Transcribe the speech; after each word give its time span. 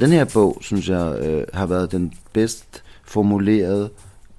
Den 0.00 0.10
her 0.10 0.24
bog, 0.24 0.58
synes 0.60 0.88
jeg, 0.88 1.18
øh, 1.18 1.44
har 1.54 1.66
været 1.66 1.92
den 1.92 2.12
bedst 2.32 2.82
formulerede 3.04 3.90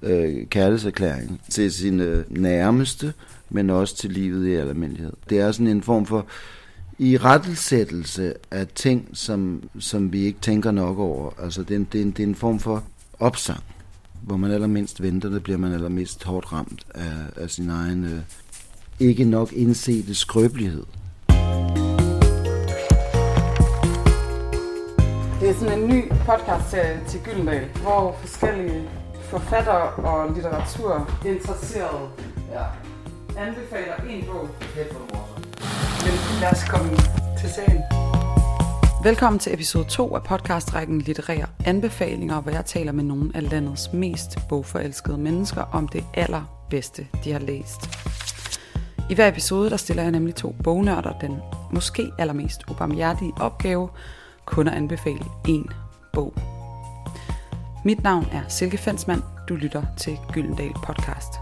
øh, 0.02 0.48
kærlighedserklæring 0.48 1.42
til 1.50 1.72
sine 1.72 2.04
øh, 2.04 2.24
nærmeste, 2.30 3.14
men 3.50 3.70
også 3.70 3.98
til 3.98 4.12
livet 4.12 4.48
i 4.48 4.54
almindelighed. 4.54 5.14
Det 5.30 5.40
er 5.40 5.52
sådan 5.52 5.68
en 5.68 5.82
form 5.82 6.06
for 6.06 6.26
i 7.00 7.18
rettelsættelse 7.18 8.34
af 8.52 8.68
ting, 8.76 9.10
som, 9.14 9.64
som 9.80 10.14
vi 10.14 10.22
ikke 10.22 10.40
tænker 10.40 10.72
nok 10.72 10.98
over. 10.98 11.32
Altså, 11.44 11.64
det 11.64 11.72
er, 11.72 11.76
en, 11.76 11.88
det, 11.92 12.02
er 12.02 12.06
en, 12.06 12.12
det 12.12 12.24
er 12.24 12.28
en 12.28 12.36
form 12.36 12.60
for 12.60 12.84
opsang, 13.20 13.64
hvor 14.22 14.38
man 14.38 14.52
allermindst 14.52 15.02
venter 15.02 15.30
det, 15.30 15.44
bliver 15.44 15.58
man 15.58 15.74
allermest 15.74 16.24
hårdt 16.24 16.54
ramt 16.54 16.86
af, 16.96 17.44
af 17.44 17.50
sin 17.50 17.70
egen 17.70 18.04
øh, 18.04 18.20
ikke 19.00 19.26
nok 19.26 19.54
indsete 19.54 20.16
skrøbelighed. 20.16 20.84
Det 25.42 25.50
er 25.50 25.54
sådan 25.54 25.80
en 25.80 25.88
ny 25.90 26.10
podcast 26.10 26.76
til 27.08 27.20
Gyldendal, 27.24 27.66
hvor 27.82 28.16
forskellige 28.20 28.90
forfattere 29.22 29.90
og 29.92 30.34
litteraturinteresserede 30.34 32.10
ja. 32.52 32.64
anbefaler 33.38 33.96
en 34.10 34.26
bog. 34.26 34.50
Men 36.04 36.14
lad 36.42 36.52
os 36.52 36.64
komme 36.70 36.90
til 37.40 37.50
sagen. 37.50 37.82
Velkommen 39.04 39.40
til 39.40 39.54
episode 39.54 39.86
2 39.86 40.16
af 40.16 40.24
podcastrækken 40.24 41.02
Litterære 41.02 41.46
Anbefalinger, 41.66 42.42
hvor 42.42 42.52
jeg 42.52 42.66
taler 42.66 42.92
med 42.92 43.04
nogle 43.04 43.32
af 43.36 43.50
landets 43.50 43.94
mest 43.94 44.38
bogforelskede 44.50 45.18
mennesker 45.18 45.62
om 45.62 45.88
det 45.88 46.04
allerbedste, 46.14 47.08
de 47.24 47.32
har 47.32 47.40
læst. 47.40 47.90
I 49.10 49.16
hver 49.16 49.28
episode 49.28 49.70
der 49.70 49.78
stiller 49.78 50.04
jeg 50.04 50.12
nemlig 50.12 50.36
to 50.36 50.56
bognørder 50.64 51.20
den 51.22 51.38
måske 51.72 52.12
allermest 52.20 52.62
ubarmhjertige 52.70 53.34
opgave 53.40 53.90
kun 54.46 54.68
at 54.68 54.74
anbefale 54.74 55.26
én 55.48 55.74
bog. 56.14 56.34
Mit 57.86 58.04
navn 58.04 58.26
er 58.32 58.48
Silke 58.48 58.78
Fensmann. 58.78 59.22
Du 59.50 59.56
lytter 59.56 59.84
til 59.98 60.18
Gyldendal 60.34 60.74
Podcast. 60.74 61.34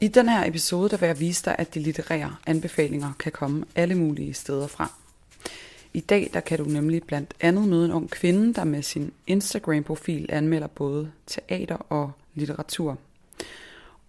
I 0.00 0.08
den 0.08 0.28
her 0.28 0.46
episode 0.46 0.90
der 0.90 0.96
vil 0.96 1.06
jeg 1.06 1.20
vise 1.20 1.44
dig, 1.44 1.56
at 1.58 1.74
de 1.74 1.80
litterære 1.80 2.36
anbefalinger 2.46 3.12
kan 3.18 3.32
komme 3.32 3.64
alle 3.74 3.94
mulige 3.94 4.34
steder 4.34 4.66
fra. 4.66 4.92
I 5.94 6.00
dag 6.00 6.30
der 6.34 6.40
kan 6.40 6.58
du 6.58 6.64
nemlig 6.64 7.02
blandt 7.02 7.34
andet 7.40 7.68
møde 7.68 7.84
en 7.84 7.92
ung 7.92 8.10
kvinde, 8.10 8.54
der 8.54 8.64
med 8.64 8.82
sin 8.82 9.12
Instagram-profil 9.26 10.26
anmelder 10.32 10.66
både 10.66 11.10
teater 11.26 11.76
og 11.76 12.12
litteratur. 12.34 12.98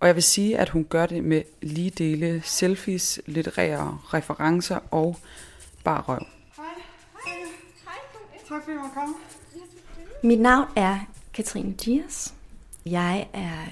Og 0.04 0.08
jeg 0.08 0.16
vil 0.16 0.24
sige, 0.24 0.58
at 0.58 0.70
hun 0.70 0.84
gør 0.84 1.06
det 1.06 1.24
med 1.24 1.42
lige 1.62 1.90
dele 1.90 2.42
selfies, 2.46 3.22
litterære 3.26 4.00
referencer 4.04 4.80
og 4.92 5.18
bare 5.84 6.02
røv. 6.02 6.20
Hej. 6.58 6.66
Hej. 7.26 7.36
Hej. 7.84 7.96
Tak 8.50 8.64
fordi 8.64 8.78
du 8.78 8.84
kom. 8.94 9.16
Mit 10.24 10.40
navn 10.40 10.68
er 10.76 11.00
Katrine 11.34 11.74
Dias. 11.74 12.34
Jeg 12.86 13.28
er, 13.34 13.66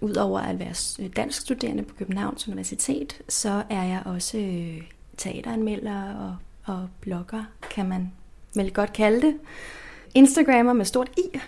udover 0.00 0.40
at 0.40 0.58
være 0.58 1.08
dansk 1.08 1.40
studerende 1.40 1.82
på 1.82 1.94
Københavns 1.94 2.48
Universitet, 2.48 3.22
så 3.28 3.62
er 3.70 3.82
jeg 3.82 4.02
også 4.04 4.38
øh, 4.38 4.82
teateranmelder 5.16 6.14
og, 6.14 6.36
og 6.74 6.88
blogger, 7.00 7.44
kan 7.70 7.88
man 7.88 8.12
vel 8.54 8.72
godt 8.72 8.92
kalde 8.92 9.26
det. 9.26 9.38
Instagrammer 10.14 10.72
med 10.72 10.84
stort 10.84 11.10
I. 11.16 11.38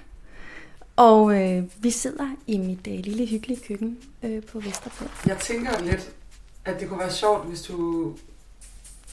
Og 0.99 1.43
øh, 1.43 1.63
vi 1.77 1.91
sidder 1.91 2.27
i 2.47 2.59
mit 2.59 2.87
øh, 2.89 2.99
lille 2.99 3.27
hyggelige 3.27 3.61
køkken 3.69 3.99
øh, 4.23 4.43
på 4.43 4.61
Vesterbro. 4.61 5.05
Jeg 5.27 5.39
tænker 5.39 5.81
lidt, 5.81 6.11
at 6.65 6.81
det 6.81 6.89
kunne 6.89 6.99
være 6.99 7.13
sjovt, 7.13 7.47
hvis 7.47 7.63
du, 7.63 8.13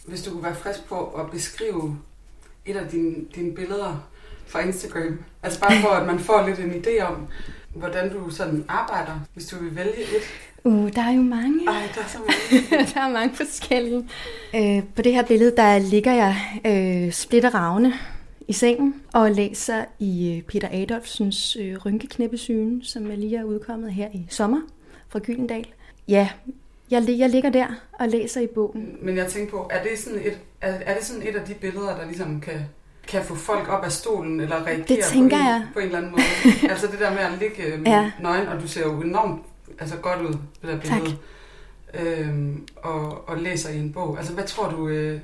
hvis 0.06 0.24
du 0.24 0.32
kunne 0.32 0.44
være 0.44 0.56
frisk 0.56 0.86
på 0.86 1.06
at 1.06 1.32
beskrive 1.32 1.98
et 2.66 2.76
af 2.76 2.88
dine, 2.88 3.16
dine 3.36 3.56
billeder 3.56 4.08
fra 4.48 4.60
Instagram. 4.60 5.20
Altså 5.44 5.60
bare 5.60 5.82
for, 5.82 5.90
at 5.90 6.08
man 6.08 6.20
får 6.20 6.48
lidt 6.48 6.60
en 6.60 6.72
idé 6.72 7.04
om, 7.04 7.28
hvordan 7.74 8.14
du 8.14 8.30
sådan 8.30 8.66
arbejder, 8.68 9.20
hvis 9.34 9.46
du 9.46 9.56
vil 9.56 9.76
vælge 9.76 10.02
et. 10.02 10.24
Uh, 10.64 10.90
der 10.96 11.02
er 11.02 11.12
jo 11.12 11.22
mange. 11.22 11.68
Ej, 11.68 11.90
der 11.96 12.02
er 12.02 12.08
så 12.08 12.18
mange. 12.18 12.68
der 12.94 13.02
er 13.02 13.12
mange 13.12 13.36
forskellige. 13.36 14.10
Øh, 14.56 14.84
på 14.96 15.02
det 15.02 15.14
her 15.14 15.24
billede, 15.24 15.56
der 15.58 15.80
ligger 15.80 16.14
jeg 16.14 16.62
øh, 16.66 17.12
splitter 17.12 17.56
ravne 17.56 17.94
i 18.48 18.54
sengen 18.54 19.02
og 19.14 19.32
læser 19.32 19.86
i 20.00 20.36
øh, 20.38 20.44
Peter 20.44 20.68
Adolfsens 20.72 21.58
øh, 21.60 21.78
Rynkeknæppesygen, 21.86 22.84
som 22.84 23.12
er 23.12 23.16
lige 23.16 23.38
er 23.38 23.44
udkommet 23.44 23.94
her 23.94 24.10
i 24.14 24.26
sommer 24.30 24.62
fra 25.10 25.20
Gyldendal. 25.20 25.68
Ja, 26.08 26.30
jeg, 26.92 27.06
jeg 27.08 27.30
ligger 27.30 27.50
der 27.50 27.68
og 27.94 28.08
læser 28.08 28.42
i 28.42 28.48
bogen. 28.48 28.98
Men 29.02 29.18
jeg 29.18 29.28
tænker 29.28 29.52
på, 29.52 29.70
er 29.72 29.84
det 29.84 30.00
sådan 30.00 30.20
et, 30.20 30.40
er, 30.62 30.72
er 30.72 30.96
det 30.96 31.04
sådan 31.04 31.28
et 31.28 31.36
af 31.36 31.46
de 31.48 31.54
billeder, 31.54 31.98
der 31.98 32.06
ligesom 32.06 32.42
kan, 32.42 32.60
kan 33.08 33.24
få 33.24 33.36
folk 33.36 33.70
op 33.70 33.84
af 33.84 33.92
stolen, 33.92 34.40
eller 34.40 34.66
reagere 34.66 34.98
det 34.98 35.04
tænker 35.04 35.38
på, 35.38 35.42
en, 35.42 35.48
jeg. 35.48 35.68
på 35.74 35.80
en 35.80 35.86
eller 35.86 35.98
anden 35.98 36.12
måde? 36.12 36.24
altså 36.72 36.88
det 36.88 37.00
der 37.00 37.10
med 37.10 37.20
at 37.20 37.40
ligge 37.40 37.64
øh, 37.64 37.88
ja. 37.88 38.12
nøgen, 38.22 38.48
og 38.48 38.62
du 38.62 38.68
ser 38.68 38.82
jo 38.82 39.02
enormt 39.02 39.42
altså 39.80 39.96
godt 39.98 40.22
ud, 40.22 40.34
det 40.34 40.40
der 40.62 40.80
billede. 40.80 41.18
Tak. 41.94 42.02
Øhm, 42.02 42.68
og, 42.76 43.30
og 43.30 43.38
læser 43.38 43.70
i 43.70 43.80
en 43.80 43.94
bog. 43.94 44.18
Altså 44.18 44.34
hvad 44.34 44.44
tror 44.44 44.70
du... 44.70 44.88
Øh, 44.88 45.20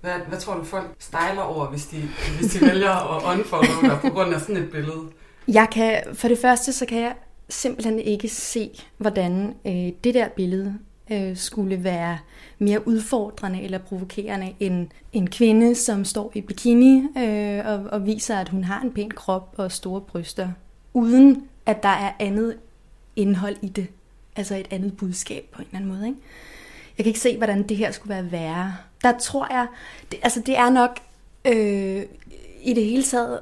hvad, 0.00 0.12
hvad 0.28 0.38
tror 0.38 0.54
du, 0.54 0.64
folk 0.64 0.90
stejler 0.98 1.42
over, 1.42 1.66
hvis 1.66 1.86
de, 1.86 2.08
hvis 2.38 2.52
de 2.52 2.66
vælger 2.66 3.16
at 3.16 3.38
unfollow 3.38 3.80
dig 3.82 3.98
på 4.02 4.08
grund 4.08 4.34
af 4.34 4.40
sådan 4.40 4.56
et 4.56 4.70
billede? 4.70 5.00
Jeg 5.48 5.68
kan, 5.72 6.02
for 6.14 6.28
det 6.28 6.38
første, 6.38 6.72
så 6.72 6.86
kan 6.86 6.98
jeg 6.98 7.14
simpelthen 7.48 7.98
ikke 7.98 8.28
se, 8.28 8.70
hvordan 8.98 9.54
øh, 9.66 9.92
det 10.04 10.14
der 10.14 10.28
billede 10.28 10.78
øh, 11.10 11.36
skulle 11.36 11.84
være 11.84 12.18
mere 12.58 12.88
udfordrende 12.88 13.62
eller 13.62 13.78
provokerende 13.78 14.54
end 14.60 14.88
en 15.12 15.30
kvinde, 15.30 15.74
som 15.74 16.04
står 16.04 16.32
i 16.34 16.40
bikini 16.40 17.06
øh, 17.18 17.66
og, 17.66 17.84
og 17.92 18.06
viser, 18.06 18.36
at 18.36 18.48
hun 18.48 18.64
har 18.64 18.80
en 18.80 18.92
pæn 18.92 19.10
krop 19.10 19.54
og 19.56 19.72
store 19.72 20.00
bryster, 20.00 20.48
uden 20.94 21.48
at 21.66 21.82
der 21.82 21.88
er 21.88 22.12
andet 22.18 22.56
indhold 23.16 23.56
i 23.62 23.68
det. 23.68 23.86
Altså 24.36 24.56
et 24.56 24.68
andet 24.70 24.96
budskab 24.96 25.44
på 25.52 25.62
en 25.62 25.66
eller 25.66 25.78
anden 25.78 25.90
måde. 25.90 26.06
Ikke? 26.06 26.18
Jeg 27.00 27.04
kan 27.04 27.10
ikke 27.10 27.20
se, 27.20 27.36
hvordan 27.36 27.62
det 27.62 27.76
her 27.76 27.90
skulle 27.90 28.14
være 28.14 28.32
værre. 28.32 28.76
Der 29.02 29.18
tror 29.18 29.46
jeg, 29.50 29.66
det, 30.10 30.20
altså 30.22 30.40
det 30.46 30.58
er 30.58 30.70
nok, 30.70 31.00
øh, 31.44 32.02
i 32.62 32.74
det 32.74 32.84
hele 32.84 33.02
taget 33.02 33.40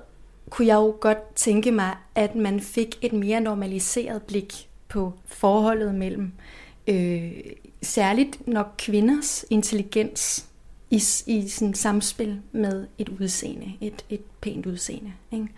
kunne 0.50 0.66
jeg 0.66 0.74
jo 0.74 0.96
godt 1.00 1.34
tænke 1.34 1.72
mig, 1.72 1.96
at 2.14 2.34
man 2.34 2.60
fik 2.60 2.98
et 3.02 3.12
mere 3.12 3.41
normaliseret 3.41 4.22
blik 4.22 4.69
på 4.88 5.12
forholdet 5.26 5.94
mellem 5.94 6.32
øh, 6.86 7.32
særligt 7.82 8.48
nok 8.48 8.74
kvinders 8.78 9.44
intelligens 9.50 10.46
i, 10.90 11.02
i 11.26 11.48
sådan 11.48 11.75
samspil 11.75 12.40
med 12.52 12.86
et 12.98 13.08
udseende, 13.08 13.72
et, 13.80 14.04
et 14.10 14.22
pænt 14.40 14.66
udseende. 14.66 15.12
Ikke? 15.32 15.48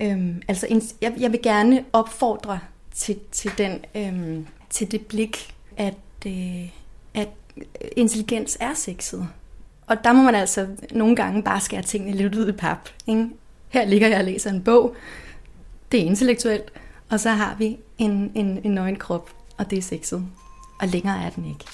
Øhm, 0.00 0.42
altså, 0.48 0.90
jeg, 1.00 1.14
jeg 1.18 1.32
vil 1.32 1.42
gerne 1.42 1.84
opfordre 1.92 2.58
til, 2.94 3.18
til, 3.32 3.50
den, 3.58 3.84
øhm, 3.94 4.46
til 4.70 4.92
det 4.92 5.06
blik, 5.06 5.54
at, 5.76 5.94
øh, 6.26 6.79
at 7.14 7.28
øh, 7.56 7.64
intelligens 7.96 8.56
er 8.60 8.74
sexet. 8.74 9.28
Og 9.86 10.04
der 10.04 10.12
må 10.12 10.22
man 10.22 10.34
altså 10.34 10.66
nogle 10.92 11.16
gange 11.16 11.42
bare 11.42 11.60
skære 11.60 11.82
tingene 11.82 12.16
lidt 12.16 12.34
ud 12.34 12.48
i 12.48 12.52
pap. 12.52 12.88
Ikke? 13.06 13.28
Her 13.68 13.84
ligger 13.84 14.08
jeg 14.08 14.18
og 14.18 14.24
læser 14.24 14.50
en 14.50 14.62
bog. 14.62 14.96
Det 15.92 16.00
er 16.00 16.04
intellektuelt. 16.04 16.72
Og 17.10 17.20
så 17.20 17.30
har 17.30 17.54
vi 17.58 17.78
en, 17.98 18.32
en, 18.34 18.60
en 18.64 18.70
nøgen 18.70 18.96
krop, 18.96 19.30
og 19.58 19.70
det 19.70 19.78
er 19.78 19.82
sexet. 19.82 20.26
Og 20.80 20.88
længere 20.88 21.24
er 21.24 21.30
den 21.30 21.44
ikke. 21.44 21.64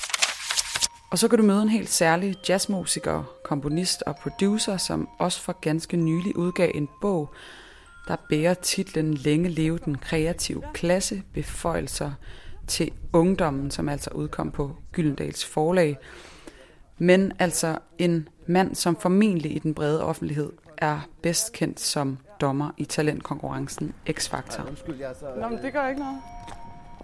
Og 1.11 1.19
så 1.19 1.29
kan 1.29 1.39
du 1.39 1.45
møde 1.45 1.63
en 1.63 1.69
helt 1.69 1.91
særlig 1.91 2.37
jazzmusiker, 2.49 3.23
komponist 3.45 4.03
og 4.03 4.17
producer, 4.17 4.77
som 4.77 5.09
også 5.19 5.41
for 5.41 5.53
ganske 5.61 5.97
nylig 5.97 6.37
udgav 6.37 6.71
en 6.75 6.89
bog, 7.01 7.31
der 8.09 8.17
bærer 8.29 8.55
titlen 8.55 9.15
Længe 9.15 9.49
leve 9.49 9.79
den 9.79 9.99
kreative 9.99 10.63
klasse, 10.75 11.23
beføjelser 11.35 12.13
til 12.66 12.91
ungdommen, 13.12 13.71
som 13.71 13.88
altså 13.88 14.10
udkom 14.15 14.50
på 14.50 14.77
Gyldendals 14.93 15.44
forlag. 15.44 15.99
Men 16.98 17.33
altså 17.39 17.78
en 17.98 18.28
mand, 18.47 18.74
som 18.74 18.97
formentlig 18.97 19.57
i 19.57 19.59
den 19.59 19.74
brede 19.74 20.04
offentlighed 20.04 20.53
er 20.78 21.09
bedst 21.22 21.53
kendt 21.53 21.80
som 21.80 22.18
dommer 22.41 22.71
i 22.77 22.84
talentkonkurrencen 22.84 23.92
X-Factor. 24.10 24.63
Nå, 25.41 25.48
men 25.48 25.59
det 25.63 25.72
gør 25.72 25.89
ikke 25.89 26.01
noget. 26.01 26.18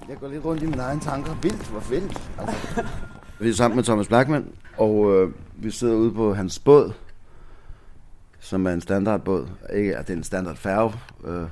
Jeg 0.08 0.16
går 0.20 0.28
lidt 0.28 0.44
rundt 0.44 0.62
i 0.62 0.66
mine 0.66 0.82
egne 0.82 1.00
tanker. 1.00 1.34
Vildt, 1.42 1.68
hvor 1.68 1.80
vildt. 1.80 2.22
Altså. 2.38 2.84
vi 3.40 3.48
er 3.48 3.52
sammen 3.52 3.76
med 3.76 3.84
Thomas 3.84 4.08
Blackman, 4.08 4.46
og 4.76 5.12
øh, 5.12 5.32
vi 5.56 5.70
sidder 5.70 5.94
ude 5.94 6.12
på 6.12 6.34
hans 6.34 6.58
båd, 6.58 6.92
som 8.40 8.66
er 8.66 8.70
en 8.70 8.80
standardbåd. 8.80 9.48
Ikke, 9.74 9.96
at 9.96 10.06
det 10.06 10.12
er 10.12 10.16
en 10.16 10.24
standard 10.24 10.56
færge, 10.56 10.92
øh, 11.24 11.44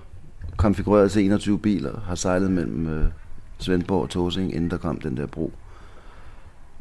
konfigureret 0.56 1.10
til 1.10 1.24
21 1.24 1.58
biler, 1.58 2.00
har 2.00 2.14
sejlet 2.14 2.50
mellem 2.50 2.86
øh, 2.88 3.04
Svendborg 3.62 4.02
og 4.02 4.10
Tåsing, 4.10 4.54
inden 4.54 4.70
der 4.70 4.76
kom 4.76 5.00
den 5.00 5.16
der 5.16 5.26
bro. 5.26 5.52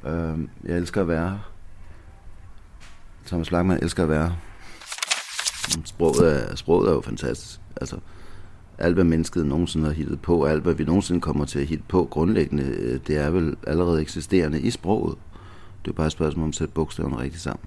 Øh, 0.05 0.39
jeg 0.63 0.77
elsker 0.77 1.01
at 1.01 1.07
være 1.07 1.29
her. 1.29 1.51
Thomas 3.27 3.49
Blackman 3.49 3.83
elsker 3.83 4.03
at 4.03 4.09
være 4.09 4.27
her. 4.27 4.35
Sproget 5.85 6.51
er, 6.51 6.55
sproget 6.55 6.89
er 6.89 6.93
jo 6.93 7.01
fantastisk. 7.01 7.59
Altså, 7.81 7.97
alt 8.77 8.93
hvad 8.93 9.03
mennesket 9.03 9.45
nogensinde 9.45 9.85
har 9.85 9.93
hittet 9.93 10.21
på, 10.21 10.43
alt 10.43 10.63
hvad 10.63 10.73
vi 10.73 10.83
nogensinde 10.83 11.21
kommer 11.21 11.45
til 11.45 11.59
at 11.59 11.65
hitte 11.65 11.83
på 11.87 12.07
grundlæggende, 12.11 12.63
øh, 12.63 12.99
det 13.07 13.17
er 13.17 13.29
vel 13.29 13.55
allerede 13.67 14.01
eksisterende 14.01 14.61
i 14.61 14.69
sproget. 14.69 15.17
Det 15.85 15.91
er 15.91 15.95
bare 15.95 16.05
et 16.05 16.11
spørgsmål 16.11 16.43
om 16.43 16.49
at 16.49 16.55
sætte 16.55 16.73
bogstaverne 16.73 17.19
rigtigt 17.19 17.43
sammen. 17.43 17.65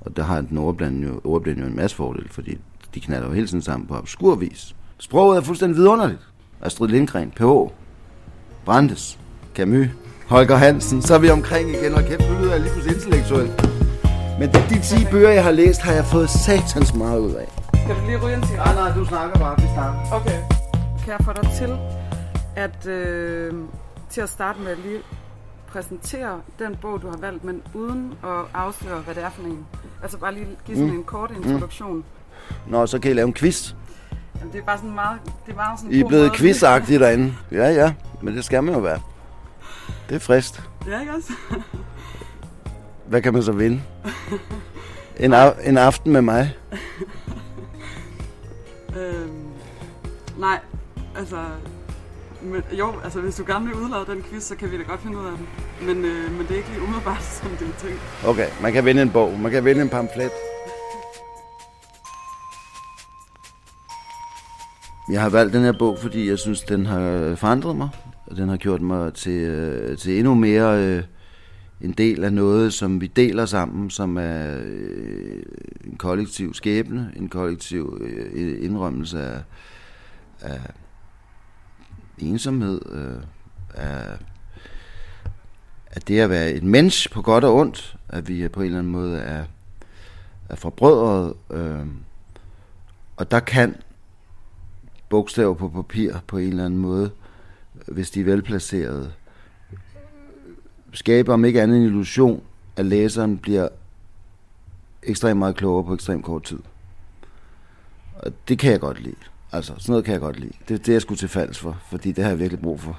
Og 0.00 0.16
der 0.16 0.22
har 0.22 0.40
den 0.40 0.58
ordblinde 0.58 1.08
jo, 1.08 1.20
ordblinde 1.24 1.60
jo 1.60 1.66
en 1.66 1.76
masse 1.76 1.96
fordel, 1.96 2.28
fordi 2.30 2.58
de 2.94 3.00
knaller 3.00 3.28
jo 3.28 3.34
hele 3.34 3.46
tiden 3.46 3.62
sammen 3.62 3.86
på 3.86 3.94
obskur 3.94 4.34
vis. 4.34 4.76
Sproget 4.98 5.36
er 5.36 5.40
fuldstændig 5.40 5.76
vidunderligt. 5.76 6.28
Astrid 6.60 6.88
Lindgren, 6.88 7.30
P.H., 7.30 7.72
Brandes, 8.66 9.18
Camus, 9.54 9.86
Holger 10.28 10.56
Hansen, 10.56 11.02
så 11.02 11.14
er 11.14 11.18
vi 11.18 11.30
omkring 11.30 11.70
igen, 11.70 11.94
og 11.94 12.02
kæft, 12.04 12.20
nu 12.30 12.38
lyder 12.40 12.50
jeg 12.52 12.60
lige 12.60 12.72
pludselig 12.72 12.96
intellektuel. 12.96 13.46
Men 14.38 14.48
de, 14.52 14.58
de 14.70 14.80
10 14.82 15.04
bøger, 15.10 15.30
jeg 15.30 15.44
har 15.44 15.50
læst, 15.50 15.80
har 15.80 15.92
jeg 15.92 16.04
fået 16.04 16.30
satans 16.30 16.94
meget 16.94 17.18
ud 17.20 17.34
af. 17.34 17.48
Skal 17.84 17.94
du 17.96 18.00
lige 18.06 18.18
ryge 18.26 18.36
en 18.36 18.42
til? 18.42 18.56
Nej, 18.56 18.74
nej, 18.74 18.94
du 18.96 19.04
snakker 19.04 19.38
bare, 19.38 19.56
vi 19.56 19.66
snakker. 19.74 20.00
Okay. 20.12 20.38
Kan 21.04 21.08
jeg 21.18 21.20
få 21.24 21.32
dig 21.42 21.50
til, 21.58 21.76
at 22.56 22.86
øh, 22.86 23.52
til 24.10 24.20
at 24.20 24.28
starte 24.28 24.60
med 24.60 24.70
at 24.72 24.78
lige 24.78 24.98
præsentere 25.68 26.40
den 26.58 26.76
bog, 26.82 27.02
du 27.02 27.08
har 27.10 27.16
valgt, 27.16 27.44
men 27.44 27.62
uden 27.74 28.12
at 28.24 28.44
afsløre, 28.54 28.98
hvad 29.00 29.14
det 29.14 29.22
er 29.24 29.30
for 29.30 29.42
en. 29.42 29.66
Altså 30.02 30.18
bare 30.18 30.34
lige 30.34 30.46
give 30.66 30.76
sådan 30.76 30.90
Mm. 30.92 30.98
en 30.98 31.04
kort 31.04 31.30
introduktion. 31.44 32.04
Nå, 32.68 32.86
så 32.86 32.98
kan 32.98 33.10
I 33.10 33.14
lave 33.14 33.26
en 33.26 33.34
quiz. 33.34 33.74
Jamen, 34.40 34.52
det 34.52 34.60
er 34.60 34.64
bare 34.64 34.78
sådan 34.78 34.94
meget, 34.94 35.18
det 35.46 35.52
er 35.52 35.56
meget 35.56 35.78
sådan 35.78 35.92
I 35.92 36.00
er 36.00 36.08
blevet 36.08 36.32
quizagtige 36.32 36.98
derinde. 36.98 37.34
Ja, 37.52 37.68
ja, 37.68 37.92
men 38.22 38.36
det 38.36 38.44
skal 38.44 38.64
man 38.64 38.74
jo 38.74 38.80
være. 38.80 39.00
Det 40.08 40.14
er 40.14 40.18
frist. 40.18 40.62
Ja, 40.86 41.00
ikke 41.00 41.12
også? 41.12 41.32
Hvad 43.06 43.22
kan 43.22 43.32
man 43.32 43.42
så 43.42 43.52
vinde? 43.52 43.82
En, 45.16 45.32
af, 45.32 45.54
en 45.64 45.78
aften 45.78 46.12
med 46.12 46.22
mig. 46.22 46.56
Øhm, 48.96 49.30
nej, 50.38 50.58
altså... 51.16 51.36
Men, 52.42 52.62
jo, 52.72 52.94
altså 53.04 53.20
hvis 53.20 53.34
du 53.34 53.44
gerne 53.46 53.66
vil 53.66 53.74
udlade 53.74 54.04
den 54.06 54.22
quiz, 54.22 54.42
så 54.42 54.56
kan 54.56 54.70
vi 54.70 54.78
da 54.78 54.82
godt 54.82 55.00
finde 55.02 55.18
ud 55.18 55.26
af 55.26 55.32
den. 55.32 55.48
Men, 55.86 56.04
øh, 56.04 56.30
men 56.32 56.40
det 56.40 56.50
er 56.50 56.56
ikke 56.56 56.68
lige 56.68 56.82
umiddelbart, 56.82 57.22
som 57.42 57.50
det 57.50 57.68
er 57.68 57.86
tænkt. 57.86 58.00
Okay, 58.26 58.48
man 58.62 58.72
kan 58.72 58.84
vinde 58.84 59.02
en 59.02 59.10
bog. 59.10 59.40
Man 59.40 59.50
kan 59.52 59.64
vinde 59.64 59.82
en 59.82 59.88
pamflet. 59.88 60.30
Jeg 65.10 65.22
har 65.22 65.28
valgt 65.28 65.52
den 65.54 65.62
her 65.62 65.72
bog, 65.72 65.98
fordi 65.98 66.28
jeg 66.28 66.38
synes, 66.38 66.60
den 66.60 66.86
har 66.86 67.34
forandret 67.34 67.76
mig. 67.76 67.88
Og 68.26 68.36
den 68.36 68.48
har 68.48 68.56
gjort 68.56 68.82
mig 68.82 69.14
til, 69.14 69.40
øh, 69.40 69.98
til 69.98 70.18
endnu 70.18 70.34
mere 70.34 70.84
øh, 70.84 71.02
en 71.80 71.92
del 71.92 72.24
af 72.24 72.32
noget, 72.32 72.72
som 72.72 73.00
vi 73.00 73.06
deler 73.06 73.46
sammen, 73.46 73.90
som 73.90 74.16
er 74.16 74.58
øh, 74.62 75.42
en 75.84 75.96
kollektiv 75.96 76.54
skæbne, 76.54 77.12
en 77.16 77.28
kollektiv 77.28 77.98
øh, 78.00 78.64
indrømmelse 78.64 79.22
af, 79.22 79.40
af 80.40 80.60
ensomhed, 82.18 82.80
øh, 82.92 83.22
af, 83.74 84.18
af 85.90 86.00
det 86.02 86.20
at 86.20 86.30
være 86.30 86.50
et 86.50 86.62
menneske 86.62 87.14
på 87.14 87.22
godt 87.22 87.44
og 87.44 87.54
ondt, 87.54 87.96
at 88.08 88.28
vi 88.28 88.48
på 88.48 88.60
en 88.60 88.66
eller 88.66 88.78
anden 88.78 88.92
måde 88.92 89.18
er, 89.18 89.44
er 90.48 90.56
forbrødret. 90.56 91.34
Øh, 91.50 91.86
og 93.16 93.30
der 93.30 93.40
kan 93.40 93.76
bogstaver 95.08 95.54
på 95.54 95.68
papir 95.68 96.12
på 96.26 96.38
en 96.38 96.48
eller 96.48 96.64
anden 96.64 96.80
måde, 96.80 97.10
hvis 97.86 98.10
de 98.10 98.20
er 98.20 98.24
velplacerede, 98.24 99.12
skabe 100.92 101.32
om 101.32 101.44
ikke 101.44 101.62
andet 101.62 101.76
en 101.76 101.82
illusion, 101.82 102.42
at 102.76 102.86
læseren 102.86 103.38
bliver 103.38 103.68
ekstremt 105.02 105.38
meget 105.38 105.56
klogere 105.56 105.84
på 105.84 105.94
ekstremt 105.94 106.24
kort 106.24 106.42
tid. 106.42 106.58
Og 108.12 108.32
det 108.48 108.58
kan 108.58 108.72
jeg 108.72 108.80
godt 108.80 109.00
lide. 109.00 109.16
Altså, 109.52 109.74
sådan 109.78 109.92
noget 109.92 110.04
kan 110.04 110.12
jeg 110.12 110.20
godt 110.20 110.40
lide. 110.40 110.52
Det, 110.68 110.80
det 110.80 110.88
er 110.88 110.92
jeg 110.94 111.02
sgu 111.02 111.14
til 111.14 111.28
falds 111.28 111.58
for, 111.58 111.78
fordi 111.90 112.12
det 112.12 112.24
har 112.24 112.30
jeg 112.30 112.38
virkelig 112.38 112.62
brug 112.62 112.80
for 112.80 112.98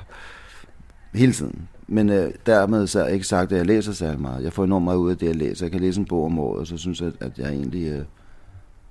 hele 1.13 1.33
tiden. 1.33 1.67
Men 1.87 2.09
øh, 2.09 2.33
dermed 2.45 2.87
så 2.87 3.05
ikke 3.05 3.27
sagt, 3.27 3.51
at 3.51 3.57
jeg 3.57 3.65
læser 3.65 3.91
særlig 3.91 4.21
meget. 4.21 4.43
Jeg 4.43 4.53
får 4.53 4.63
enormt 4.63 4.85
meget 4.85 4.97
ud 4.97 5.11
af 5.11 5.17
det, 5.17 5.27
jeg 5.27 5.35
læser. 5.35 5.65
Jeg 5.65 5.71
kan 5.71 5.81
læse 5.81 5.99
en 5.99 6.05
bog 6.05 6.25
om 6.25 6.39
året, 6.39 6.59
og 6.59 6.67
så 6.67 6.77
synes 6.77 7.01
jeg, 7.01 7.11
at 7.19 7.39
jeg 7.39 7.49
egentlig 7.49 7.87
øh, 7.87 8.05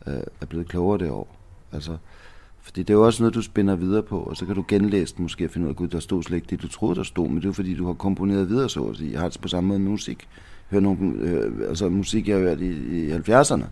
øh, 0.06 0.22
er 0.40 0.46
blevet 0.46 0.68
klogere 0.68 0.98
det 0.98 1.10
år. 1.10 1.36
Altså, 1.72 1.96
fordi 2.66 2.82
det 2.82 2.90
er 2.90 2.94
jo 2.94 3.06
også 3.06 3.22
noget, 3.22 3.34
du 3.34 3.42
spænder 3.42 3.76
videre 3.76 4.02
på, 4.02 4.18
og 4.20 4.36
så 4.36 4.46
kan 4.46 4.54
du 4.54 4.64
genlæse 4.68 5.16
den 5.16 5.22
måske 5.22 5.44
og 5.44 5.50
finde 5.50 5.66
ud 5.66 5.70
af, 5.70 5.76
gud, 5.76 5.88
der 5.88 6.00
stod 6.00 6.22
slet 6.22 6.36
ikke 6.36 6.46
det, 6.50 6.62
du 6.62 6.68
troede, 6.68 6.94
der 6.94 7.02
stod, 7.02 7.28
men 7.28 7.42
det 7.42 7.48
er 7.48 7.52
fordi, 7.52 7.74
du 7.74 7.86
har 7.86 7.92
komponeret 7.92 8.48
videre, 8.48 8.68
så 8.68 8.84
at 8.84 8.96
sige. 8.96 9.12
Jeg 9.12 9.20
har 9.20 9.28
det 9.28 9.40
på 9.40 9.48
samme 9.48 9.68
måde 9.68 9.78
med 9.78 9.90
musik. 9.90 10.28
Hører 10.70 10.82
nogle, 10.82 11.12
øh, 11.20 11.68
altså 11.68 11.88
musik, 11.88 12.28
jeg 12.28 12.36
har 12.36 12.42
hørt 12.42 12.60
i, 12.60 12.70
i 13.06 13.12
70'erne. 13.12 13.64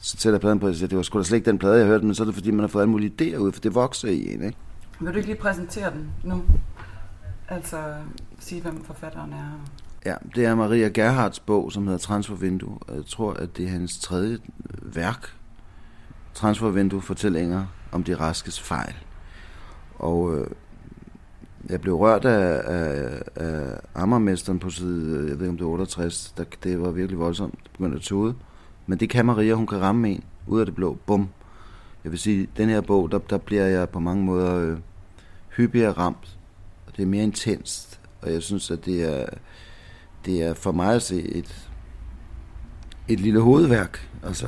Så 0.00 0.16
sætter 0.16 0.32
jeg 0.32 0.40
pladen 0.40 0.58
på, 0.58 0.68
og 0.68 0.74
siger, 0.74 0.88
det 0.88 0.96
var 0.96 1.02
sgu 1.02 1.18
da 1.18 1.24
slet 1.24 1.36
ikke 1.36 1.50
den 1.50 1.58
plade, 1.58 1.78
jeg 1.78 1.86
hørte, 1.86 2.04
men 2.04 2.14
så 2.14 2.22
er 2.22 2.24
det 2.24 2.34
fordi, 2.34 2.50
man 2.50 2.60
har 2.60 2.66
fået 2.66 2.82
alle 2.82 2.90
mulige 2.90 3.12
idéer 3.20 3.36
ud, 3.36 3.52
for 3.52 3.60
det 3.60 3.74
vokser 3.74 4.08
i 4.08 4.34
en, 4.34 4.42
ikke? 4.42 4.58
Vil 5.00 5.12
du 5.12 5.16
ikke 5.16 5.28
lige 5.28 5.40
præsentere 5.40 5.90
den 5.90 6.10
nu? 6.24 6.44
Altså 7.48 7.76
sige, 8.38 8.62
hvem 8.62 8.84
forfatteren 8.84 9.32
er? 9.32 9.60
Ja, 10.06 10.14
det 10.34 10.44
er 10.44 10.54
Maria 10.54 10.88
Gerhards 10.88 11.40
bog, 11.40 11.72
som 11.72 11.84
hedder 11.84 11.98
Transfervindue. 11.98 12.78
Og 12.80 12.96
Jeg 12.96 13.06
tror, 13.06 13.32
at 13.32 13.56
det 13.56 13.64
er 13.64 13.68
hendes 13.68 13.98
tredje 13.98 14.38
værk. 14.82 15.32
Transfervindue 16.34 17.02
fortællinger 17.02 17.66
om 17.92 18.04
de 18.04 18.14
raskes 18.14 18.60
fejl. 18.60 18.94
Og 19.98 20.38
øh, 20.38 20.46
jeg 21.68 21.80
blev 21.80 21.94
rørt 21.94 22.24
af, 22.24 22.62
af, 22.64 23.22
af 23.36 23.80
Ammermesteren 23.94 24.58
på 24.58 24.70
side, 24.70 25.16
øh, 25.16 25.28
jeg 25.28 25.38
ved 25.38 25.46
ikke 25.46 25.48
om 25.48 25.56
det 25.56 25.64
er 25.64 25.68
68, 25.68 26.34
der, 26.36 26.44
det 26.64 26.80
var 26.80 26.90
virkelig 26.90 27.18
voldsomt, 27.18 27.58
det 27.62 27.70
begyndte 27.72 27.96
at 27.96 28.02
tude. 28.02 28.34
Men 28.86 29.00
det 29.00 29.10
kan 29.10 29.26
Maria, 29.26 29.54
hun 29.54 29.66
kan 29.66 29.80
ramme 29.80 30.10
en 30.10 30.24
ud 30.46 30.60
af 30.60 30.66
det 30.66 30.74
blå, 30.74 30.98
bum. 31.06 31.28
Jeg 32.04 32.12
vil 32.12 32.20
sige, 32.20 32.48
den 32.56 32.68
her 32.68 32.80
bog, 32.80 33.10
der, 33.10 33.18
der 33.18 33.38
bliver 33.38 33.64
jeg 33.66 33.88
på 33.88 34.00
mange 34.00 34.24
måder 34.24 34.56
øh, 34.56 34.78
hyppigere 35.56 35.92
ramt, 35.92 36.38
og 36.86 36.96
det 36.96 37.02
er 37.02 37.06
mere 37.06 37.22
intenst, 37.22 38.00
og 38.22 38.32
jeg 38.32 38.42
synes, 38.42 38.70
at 38.70 38.84
det 38.84 39.20
er, 39.20 39.26
det 40.24 40.42
er 40.42 40.54
for 40.54 40.72
mig 40.72 40.94
at 40.94 41.02
se 41.02 41.22
et, 41.22 41.68
et 43.08 43.20
lille 43.20 43.40
hovedværk, 43.40 44.10
altså 44.22 44.46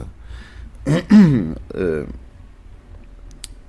øh, 1.75 2.08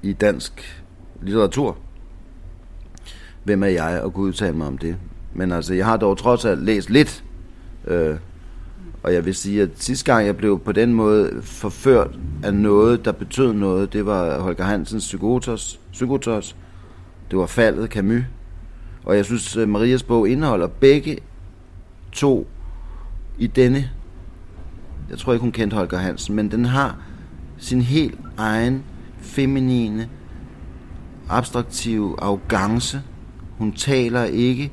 i 0.04 0.14
dansk 0.14 0.84
litteratur. 1.22 1.78
Hvem 3.44 3.64
er 3.64 3.68
jeg 3.68 4.02
at 4.04 4.14
kunne 4.14 4.26
udtale 4.26 4.58
mig 4.58 4.68
om 4.68 4.78
det? 4.78 4.96
Men 5.34 5.52
altså, 5.52 5.74
jeg 5.74 5.86
har 5.86 5.98
dog 5.98 6.18
trods 6.18 6.46
alt 6.46 6.64
læst 6.64 6.90
lidt, 6.90 7.24
øh, 7.88 8.16
og 9.04 9.14
jeg 9.14 9.26
vil 9.26 9.36
sige, 9.36 9.62
at 9.62 9.70
sidste 9.76 10.14
gang 10.14 10.26
jeg 10.26 10.38
blev 10.38 10.60
på 10.60 10.72
den 10.72 10.94
måde 10.94 11.42
forført 11.42 12.20
af 12.44 12.54
noget, 12.54 13.06
der 13.06 13.12
betød 13.12 13.54
noget, 13.54 13.94
det 13.94 14.06
var 14.06 14.40
Holger 14.40 14.64
Hansens 14.64 15.04
Psykotos. 15.04 15.80
Psykotos. 15.92 16.56
Det 17.32 17.40
var 17.40 17.46
faldet 17.46 17.90
Camus. 17.90 18.24
Og 19.04 19.16
jeg 19.16 19.26
synes, 19.26 19.58
at 19.58 19.70
Marias 19.70 20.04
bog 20.04 20.30
indeholder 20.30 20.68
begge 20.68 21.18
to 22.12 22.48
i 23.38 23.48
denne. 23.48 23.90
Jeg 25.10 25.18
tror 25.18 25.34
ikke, 25.34 25.42
hun 25.42 25.52
kendte 25.52 25.76
Holger 25.76 25.98
Hansen, 25.98 26.36
men 26.36 26.52
den 26.52 26.66
har 26.66 26.98
sin 27.58 27.82
helt 27.82 28.20
egen 28.38 28.84
feminine, 29.30 30.10
abstraktive 31.30 32.16
arrogance. 32.22 33.02
Hun 33.58 33.72
taler 33.72 34.24
ikke 34.24 34.72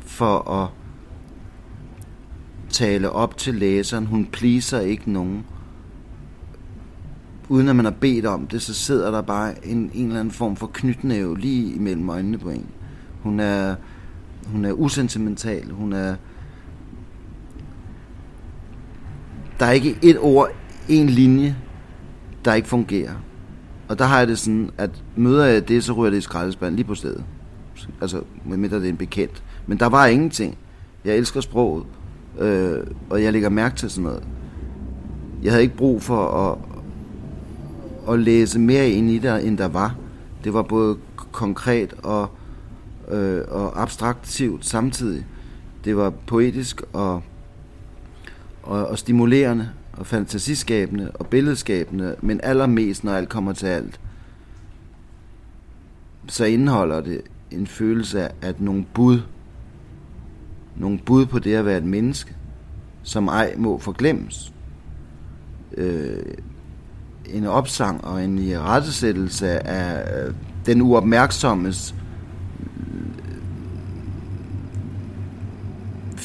for 0.00 0.50
at 0.50 0.68
tale 2.70 3.10
op 3.10 3.36
til 3.36 3.54
læseren. 3.54 4.06
Hun 4.06 4.26
pleaser 4.26 4.80
ikke 4.80 5.10
nogen. 5.10 5.44
Uden 7.48 7.68
at 7.68 7.76
man 7.76 7.84
har 7.84 7.94
bedt 8.00 8.26
om 8.26 8.46
det, 8.46 8.62
så 8.62 8.74
sidder 8.74 9.10
der 9.10 9.22
bare 9.22 9.66
en, 9.66 9.90
en 9.94 10.06
eller 10.06 10.20
anden 10.20 10.34
form 10.34 10.56
for 10.56 10.70
knytnæve 10.72 11.38
lige 11.38 11.74
imellem 11.74 12.08
øjnene 12.08 12.38
på 12.38 12.50
en. 12.50 12.66
Hun 13.22 13.40
er, 13.40 13.74
hun 14.46 14.64
er 14.64 14.72
usentimental. 14.72 15.70
Hun 15.70 15.92
er... 15.92 16.14
Der 19.60 19.66
er 19.66 19.70
ikke 19.70 19.98
et 20.02 20.18
ord, 20.20 20.50
en 20.88 21.06
linje, 21.06 21.56
der 22.44 22.54
ikke 22.54 22.68
fungerer. 22.68 23.14
Og 23.88 23.98
der 23.98 24.04
har 24.04 24.18
jeg 24.18 24.28
det 24.28 24.38
sådan, 24.38 24.70
at 24.78 24.90
møder 25.16 25.44
jeg 25.44 25.68
det, 25.68 25.84
så 25.84 25.92
ryger 25.92 26.10
det 26.10 26.18
i 26.18 26.20
skraldespanden 26.20 26.76
lige 26.76 26.86
på 26.86 26.94
stedet. 26.94 27.24
Altså, 28.00 28.22
medmindre 28.44 28.76
det 28.76 28.84
er 28.84 28.88
en 28.88 28.96
bekendt. 28.96 29.42
Men 29.66 29.78
der 29.78 29.86
var 29.86 30.06
ingenting. 30.06 30.58
Jeg 31.04 31.16
elsker 31.16 31.40
sproget, 31.40 31.84
øh, 32.38 32.86
og 33.10 33.22
jeg 33.22 33.32
lægger 33.32 33.48
mærke 33.48 33.76
til 33.76 33.90
sådan 33.90 34.04
noget. 34.04 34.22
Jeg 35.42 35.52
havde 35.52 35.62
ikke 35.62 35.76
brug 35.76 36.02
for 36.02 36.50
at, 36.50 36.58
at 38.12 38.18
læse 38.18 38.58
mere 38.58 38.90
ind 38.90 39.10
i 39.10 39.18
det, 39.18 39.46
end 39.46 39.58
der 39.58 39.68
var. 39.68 39.94
Det 40.44 40.54
var 40.54 40.62
både 40.62 40.96
konkret 41.32 41.94
og, 42.02 42.30
øh, 43.08 43.40
og 43.48 43.82
abstraktivt 43.82 44.66
samtidig. 44.66 45.26
Det 45.84 45.96
var 45.96 46.10
poetisk 46.10 46.82
og, 46.92 47.22
og, 48.62 48.86
og 48.86 48.98
stimulerende 48.98 49.68
og 49.98 50.06
fantasiskabende 50.06 51.10
og 51.10 51.26
billedskabende, 51.26 52.16
men 52.20 52.40
allermest, 52.42 53.04
når 53.04 53.12
alt 53.12 53.28
kommer 53.28 53.52
til 53.52 53.66
alt, 53.66 54.00
så 56.28 56.44
indeholder 56.44 57.00
det 57.00 57.20
en 57.50 57.66
følelse 57.66 58.22
af, 58.22 58.30
at 58.42 58.60
nogle 58.60 58.84
bud, 58.94 59.20
nogle 60.76 60.98
bud 60.98 61.26
på 61.26 61.38
det 61.38 61.54
at 61.54 61.64
være 61.64 61.78
et 61.78 61.84
menneske, 61.84 62.34
som 63.02 63.28
ej 63.28 63.54
må 63.56 63.78
forglemmes. 63.78 64.52
Øh, 65.76 66.22
en 67.26 67.46
opsang 67.46 68.04
og 68.04 68.24
en 68.24 68.40
rettesættelse 68.60 69.66
af 69.66 70.26
øh, 70.26 70.34
den 70.66 70.82
uopmærksommes 70.82 71.94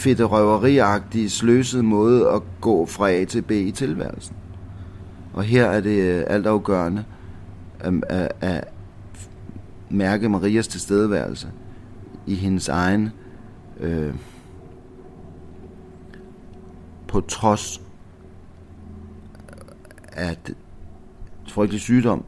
fedterøveriagtige, 0.04 1.30
sløsede 1.30 1.84
måde 1.84 2.30
at 2.30 2.42
gå 2.62 2.86
fra 2.86 3.12
A 3.12 3.26
til 3.26 3.42
B 3.42 3.52
i 3.52 3.72
tilværelsen. 3.72 4.36
Og 5.34 5.44
her 5.44 5.66
er 5.66 5.82
det 5.82 6.04
øh, 6.04 6.24
altafgørende 6.28 7.04
at, 7.80 7.94
at, 8.10 8.32
at 8.42 8.68
mærke 9.90 10.30
Marias 10.30 10.68
tilstedeværelse 10.68 11.48
i 12.28 12.36
hendes 12.36 12.70
egen 12.70 13.10
øh, 13.80 14.14
på 17.08 17.22
trods 17.22 17.82
af 20.12 20.38
frygtelig 21.48 21.82
sygdom, 21.82 22.26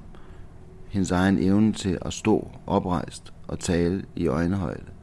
hendes 0.89 1.11
egen 1.11 1.39
evne 1.39 1.73
til 1.73 1.97
at 2.01 2.13
stå 2.13 2.51
oprejst 2.67 3.33
og 3.47 3.59
tale 3.59 4.03
i 4.15 4.27
øjenhøjde 4.27 4.94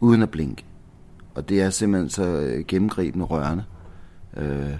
uden 0.00 0.22
at 0.22 0.30
blinke. 0.30 0.64
Og 1.34 1.48
det 1.48 1.62
er 1.62 1.70
simpelthen 1.70 2.10
så 2.10 2.24
øh, 2.24 2.64
gennemgribende 2.68 3.26
rørende. 3.26 3.64
Øh, 4.36 4.74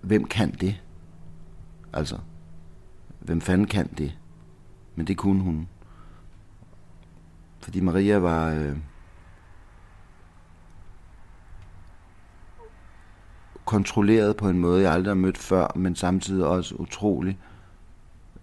hvem 0.00 0.24
kan 0.24 0.50
det? 0.50 0.82
Altså, 1.92 2.18
hvem 3.20 3.40
fanden 3.40 3.66
kan 3.66 3.86
det? 3.98 4.18
Men 4.94 5.06
det 5.06 5.16
kunne 5.16 5.42
hun. 5.42 5.68
Fordi 7.60 7.80
Maria 7.80 8.18
var... 8.18 8.50
Øh, 8.50 8.76
kontrolleret 13.64 14.36
på 14.36 14.48
en 14.48 14.58
måde, 14.58 14.82
jeg 14.82 14.92
aldrig 14.92 15.10
har 15.10 15.14
mødt 15.14 15.38
før, 15.38 15.72
men 15.76 15.96
samtidig 15.96 16.46
også 16.46 16.74
utrolig 16.74 17.38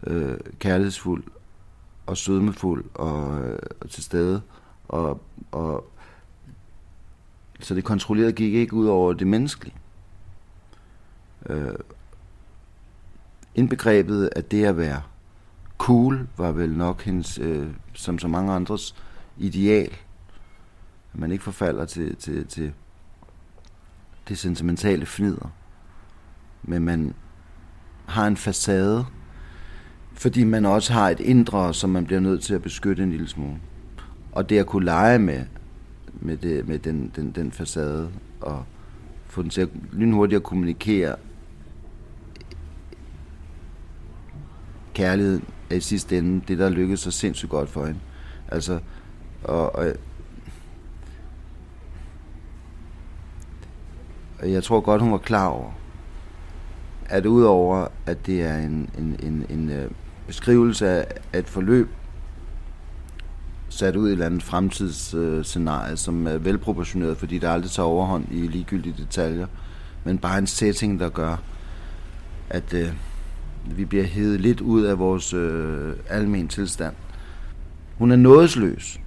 øh, 0.07 0.37
kærlighedsfuld 0.59 1.23
og 2.05 2.17
sødmefuld 2.17 2.85
og, 2.93 3.41
og 3.81 3.89
til 3.89 4.03
stede. 4.03 4.41
Og, 4.87 5.21
og, 5.51 5.85
så 7.59 7.75
det 7.75 7.83
kontrollerede 7.83 8.33
gik 8.33 8.53
ikke 8.53 8.73
ud 8.73 8.87
over 8.87 9.13
det 9.13 9.27
menneskelige. 9.27 9.75
Øh, 11.45 11.75
indbegrebet 13.55 14.29
af 14.35 14.43
det 14.43 14.65
at 14.65 14.77
være 14.77 15.01
cool 15.77 16.27
var 16.37 16.51
vel 16.51 16.69
nok 16.69 17.01
hendes, 17.01 17.39
øh, 17.39 17.67
som 17.93 18.19
så 18.19 18.27
mange 18.27 18.53
andres, 18.53 18.95
ideal. 19.37 19.91
At 21.13 21.19
man 21.19 21.31
ikke 21.31 21.43
forfalder 21.43 21.85
til, 21.85 22.15
til, 22.15 22.47
til 22.47 22.73
det 24.27 24.37
sentimentale 24.37 25.05
fnider. 25.05 25.49
Men 26.63 26.85
man 26.85 27.13
har 28.05 28.27
en 28.27 28.37
facade, 28.37 29.05
fordi 30.13 30.43
man 30.43 30.65
også 30.65 30.93
har 30.93 31.09
et 31.09 31.19
indre, 31.19 31.73
som 31.73 31.89
man 31.89 32.05
bliver 32.05 32.19
nødt 32.19 32.41
til 32.41 32.53
at 32.53 32.61
beskytte 32.61 33.03
en 33.03 33.09
lille 33.11 33.27
smule. 33.27 33.59
Og 34.31 34.49
det 34.49 34.59
at 34.59 34.65
kunne 34.65 34.85
lege 34.85 35.19
med, 35.19 35.41
med, 36.13 36.37
det, 36.37 36.67
med 36.67 36.79
den, 36.79 37.11
den, 37.15 37.31
den 37.31 37.51
facade, 37.51 38.09
og 38.41 38.63
få 39.27 39.41
den 39.41 39.49
til 39.49 39.61
at 39.61 39.69
lynhurtigt 39.91 40.37
at 40.37 40.43
kommunikere 40.43 41.15
kærlighed 44.93 45.41
er 45.69 45.75
i 45.75 45.79
sidste 45.79 46.17
ende 46.17 46.41
det, 46.47 46.57
der 46.57 46.69
lykkedes 46.69 46.99
så 46.99 47.11
sindssygt 47.11 47.49
godt 47.51 47.69
for 47.69 47.85
hende. 47.85 47.99
Altså, 48.47 48.79
og, 49.43 49.75
og 49.75 49.93
jeg 54.43 54.63
tror 54.63 54.79
godt, 54.79 55.01
hun 55.01 55.11
var 55.11 55.17
klar 55.17 55.47
over, 55.47 55.71
at 57.05 57.25
udover 57.25 57.87
at 58.05 58.25
det 58.25 58.41
er 58.41 58.57
en, 58.57 58.89
en, 58.97 59.15
en, 59.23 59.45
en 59.49 59.69
øh, 59.69 59.91
beskrivelse 60.27 60.87
af 60.87 61.05
et 61.33 61.47
forløb, 61.47 61.89
sat 63.69 63.95
ud 63.95 64.07
i 64.07 64.09
et 64.09 64.11
eller 64.11 64.25
andet 64.25 64.43
fremtidsscenarie, 64.43 65.97
som 65.97 66.27
er 66.27 66.37
velproportioneret, 66.37 67.17
fordi 67.17 67.37
der 67.37 67.51
aldrig 67.51 67.71
tager 67.71 67.87
overhånd 67.87 68.25
i 68.31 68.47
ligegyldige 68.47 68.95
detaljer, 68.97 69.47
men 70.03 70.17
bare 70.17 70.37
en 70.37 70.47
setting, 70.47 70.99
der 70.99 71.09
gør, 71.09 71.35
at 72.49 72.73
øh, 72.73 72.89
vi 73.65 73.85
bliver 73.85 74.03
hævet 74.03 74.41
lidt 74.41 74.61
ud 74.61 74.83
af 74.83 74.99
vores 74.99 75.33
øh, 75.33 75.93
almen 76.09 76.47
tilstand. 76.47 76.95
Hun 77.97 78.11
er 78.11 78.15
nådesløs. 78.15 78.99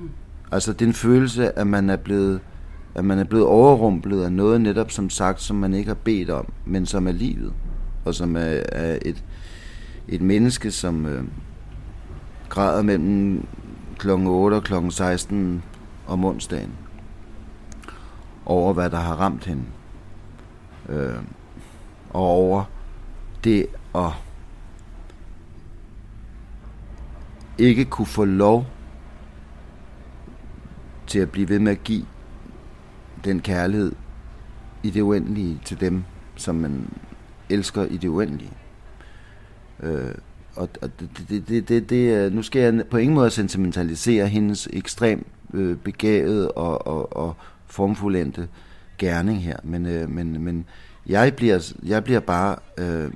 Mm. 0.00 0.10
Altså, 0.52 0.72
det 0.72 0.82
er 0.82 0.86
en 0.86 0.94
følelse, 0.94 1.58
at 1.58 1.66
man 1.66 1.90
er 1.90 1.96
blevet 1.96 2.40
at 2.94 3.04
man 3.04 3.18
er 3.18 3.24
blevet 3.24 3.46
overrumplet 3.46 4.24
af 4.24 4.32
noget 4.32 4.60
netop 4.60 4.90
som 4.90 5.10
sagt, 5.10 5.42
som 5.42 5.56
man 5.56 5.74
ikke 5.74 5.88
har 5.88 5.94
bedt 5.94 6.30
om, 6.30 6.52
men 6.64 6.86
som 6.86 7.06
er 7.06 7.12
livet, 7.12 7.52
og 8.04 8.14
som 8.14 8.36
er, 8.36 8.60
er 8.72 8.98
et, 9.02 9.24
et 10.10 10.20
menneske, 10.20 10.70
som 10.70 11.06
øh, 11.06 11.24
græder 12.48 12.82
mellem 12.82 13.46
kl. 13.98 14.10
8 14.10 14.54
og 14.54 14.62
kl. 14.62 14.74
16 14.90 15.62
om 16.06 16.24
onsdagen 16.24 16.72
over, 18.46 18.72
hvad 18.72 18.90
der 18.90 18.96
har 18.96 19.14
ramt 19.14 19.44
hende. 19.44 19.62
Øh, 20.88 21.22
og 22.10 22.22
over 22.22 22.64
det 23.44 23.66
at 23.94 24.12
ikke 27.58 27.84
kunne 27.84 28.06
få 28.06 28.24
lov 28.24 28.66
til 31.06 31.18
at 31.18 31.30
blive 31.30 31.48
ved 31.48 31.58
med 31.58 31.72
at 31.72 31.84
give 31.84 32.06
den 33.24 33.40
kærlighed 33.40 33.92
i 34.82 34.90
det 34.90 35.00
uendelige 35.00 35.60
til 35.64 35.80
dem, 35.80 36.04
som 36.36 36.54
man 36.54 36.90
elsker 37.50 37.84
i 37.84 37.96
det 37.96 38.08
uendelige. 38.08 38.52
Øh, 39.82 40.14
og 40.56 40.68
og 40.82 40.90
det, 41.00 41.10
det, 41.28 41.48
det, 41.48 41.68
det, 41.68 41.90
det, 41.90 42.32
nu 42.32 42.42
skal 42.42 42.62
jeg 42.62 42.86
på 42.90 42.96
ingen 42.96 43.14
måde 43.14 43.30
sentimentalisere 43.30 44.28
hendes 44.28 44.68
ekstremt 44.72 45.26
øh, 45.54 45.76
begavede 45.76 46.50
og, 46.50 46.86
og, 46.86 47.16
og 47.16 47.36
formfuldendte 47.66 48.48
gerning 48.98 49.42
her, 49.42 49.56
men, 49.64 49.86
øh, 49.86 50.08
men, 50.08 50.44
men 50.44 50.66
jeg, 51.06 51.34
bliver, 51.36 51.72
jeg 51.82 52.04
bliver 52.04 52.20
bare 52.20 52.56
øh, 52.78 53.10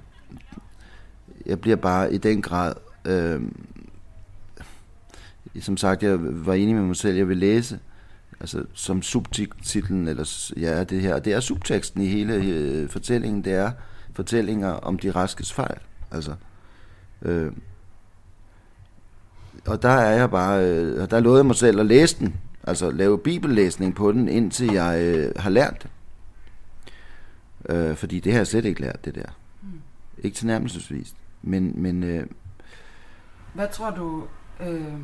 jeg 1.47 1.61
bliver 1.61 1.77
bare 1.77 2.15
i 2.15 2.19
den 2.19 2.43
grad 2.43 2.73
øh, 3.05 3.43
som 5.61 5.77
sagt, 5.77 6.03
jeg 6.03 6.19
var 6.47 6.55
enig 6.55 6.75
med 6.75 6.83
mig 6.83 6.97
selv, 6.97 7.17
jeg 7.17 7.29
vil 7.29 7.37
læse 7.37 7.79
altså 8.41 8.65
som 8.75 9.03
subtitlen, 9.03 10.09
eller 10.09 10.53
ja, 10.57 10.85
det 10.85 11.01
her, 11.01 11.19
det 11.19 11.33
er 11.33 11.41
subteksten 11.41 12.03
i 12.03 12.07
hele 12.07 12.35
øh, 12.35 12.89
fortællingen, 12.89 13.45
det 13.45 13.53
er 13.53 13.71
fortællinger 14.13 14.69
om 14.69 14.99
de 14.99 15.11
raskes 15.11 15.53
fejl, 15.53 15.79
altså. 16.11 16.35
Øh, 17.25 17.53
og 19.67 19.83
der 19.83 19.89
er 19.89 20.19
jeg 20.19 20.31
bare, 20.31 20.65
øh, 20.65 21.11
der 21.11 21.21
lovede 21.21 21.39
jeg 21.39 21.47
mig 21.47 21.57
selv 21.57 21.81
at 21.81 21.87
læse 21.87 22.19
den, 22.19 22.37
altså 22.63 22.91
lave 22.91 23.19
bibellæsning 23.19 23.95
på 23.95 24.13
den, 24.13 24.29
indtil 24.29 24.73
jeg 24.73 25.03
øh, 25.03 25.33
har 25.37 25.51
lært 25.51 25.83
det. 25.83 25.91
Øh, 27.69 27.97
fordi 27.97 28.21
det 28.21 28.33
har 28.33 28.39
jeg 28.39 28.47
slet 28.47 28.65
ikke 28.65 28.81
lært, 28.81 29.05
det 29.05 29.15
der. 29.15 29.39
Mm. 29.63 29.81
Ikke 30.19 30.37
tilnærmelsesvis. 30.37 31.15
Men, 31.43 31.83
men 31.83 32.03
øh, 32.03 32.27
Hvad 33.55 33.69
tror 33.73 33.91
du, 33.91 34.25
øh, 34.61 34.95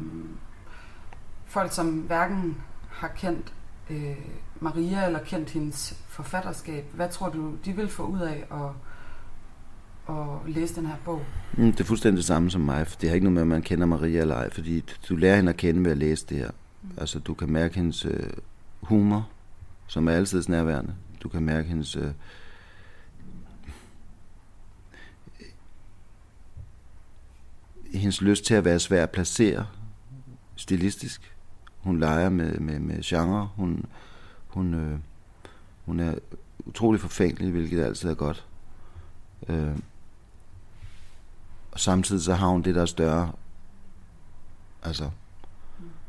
folk 1.46 1.72
som 1.72 1.88
hverken 1.90 2.56
har 2.88 3.08
kendt 3.08 3.52
øh, 3.90 4.16
Maria 4.60 5.06
eller 5.06 5.24
kendt 5.24 5.50
hendes 5.50 5.96
forfatterskab, 6.08 6.84
hvad 6.94 7.08
tror 7.08 7.28
du, 7.28 7.54
de 7.64 7.72
vil 7.72 7.88
få 7.88 8.02
ud 8.02 8.20
af 8.20 8.46
at, 8.50 8.70
at 10.10 10.50
læse 10.54 10.74
den 10.76 10.86
her 10.86 10.96
bog? 11.04 11.22
Mm, 11.52 11.72
det 11.72 11.80
er 11.80 11.84
fuldstændig 11.84 12.16
det 12.16 12.24
samme 12.24 12.50
som 12.50 12.60
mig, 12.60 12.86
for 12.86 12.98
det 13.00 13.08
har 13.08 13.14
ikke 13.14 13.24
noget 13.24 13.34
med, 13.34 13.42
at 13.42 13.48
man 13.48 13.62
kender 13.62 13.86
Maria 13.86 14.20
eller 14.20 14.34
ej, 14.34 14.50
fordi 14.50 14.84
du 15.08 15.16
lærer 15.16 15.36
hende 15.36 15.50
at 15.50 15.56
kende 15.56 15.84
ved 15.84 15.90
at 15.90 15.98
læse 15.98 16.26
det 16.26 16.36
her. 16.38 16.50
Mm. 16.82 16.90
Altså, 16.96 17.18
du 17.18 17.34
kan 17.34 17.52
mærke 17.52 17.74
hendes 17.74 18.04
øh, 18.04 18.30
humor, 18.80 19.28
som 19.86 20.08
er 20.08 20.12
altid 20.12 20.42
nærværende. 20.48 20.94
Du 21.22 21.28
kan 21.28 21.42
mærke 21.42 21.68
hendes... 21.68 21.96
Øh, 21.96 22.10
hendes 27.94 28.20
lyst 28.20 28.44
til 28.44 28.54
at 28.54 28.64
være 28.64 28.78
svær 28.78 29.02
at 29.02 29.10
placere 29.10 29.66
stilistisk. 30.56 31.34
Hun 31.78 32.00
leger 32.00 32.28
med, 32.28 32.58
med, 32.58 32.78
med 32.78 33.02
genre. 33.02 33.48
Hun, 33.56 33.84
hun, 34.46 34.74
øh, 34.74 34.98
hun 35.84 36.00
er 36.00 36.14
utrolig 36.66 37.00
forfængelig, 37.00 37.50
hvilket 37.50 37.84
altid 37.84 38.10
er 38.10 38.14
godt. 38.14 38.46
Øh, 39.48 39.76
samtidig 41.80 42.22
så 42.22 42.34
har 42.34 42.48
hun 42.48 42.62
det, 42.62 42.74
der 42.74 42.82
er 42.82 42.86
større. 42.86 43.32
Altså, 44.82 45.10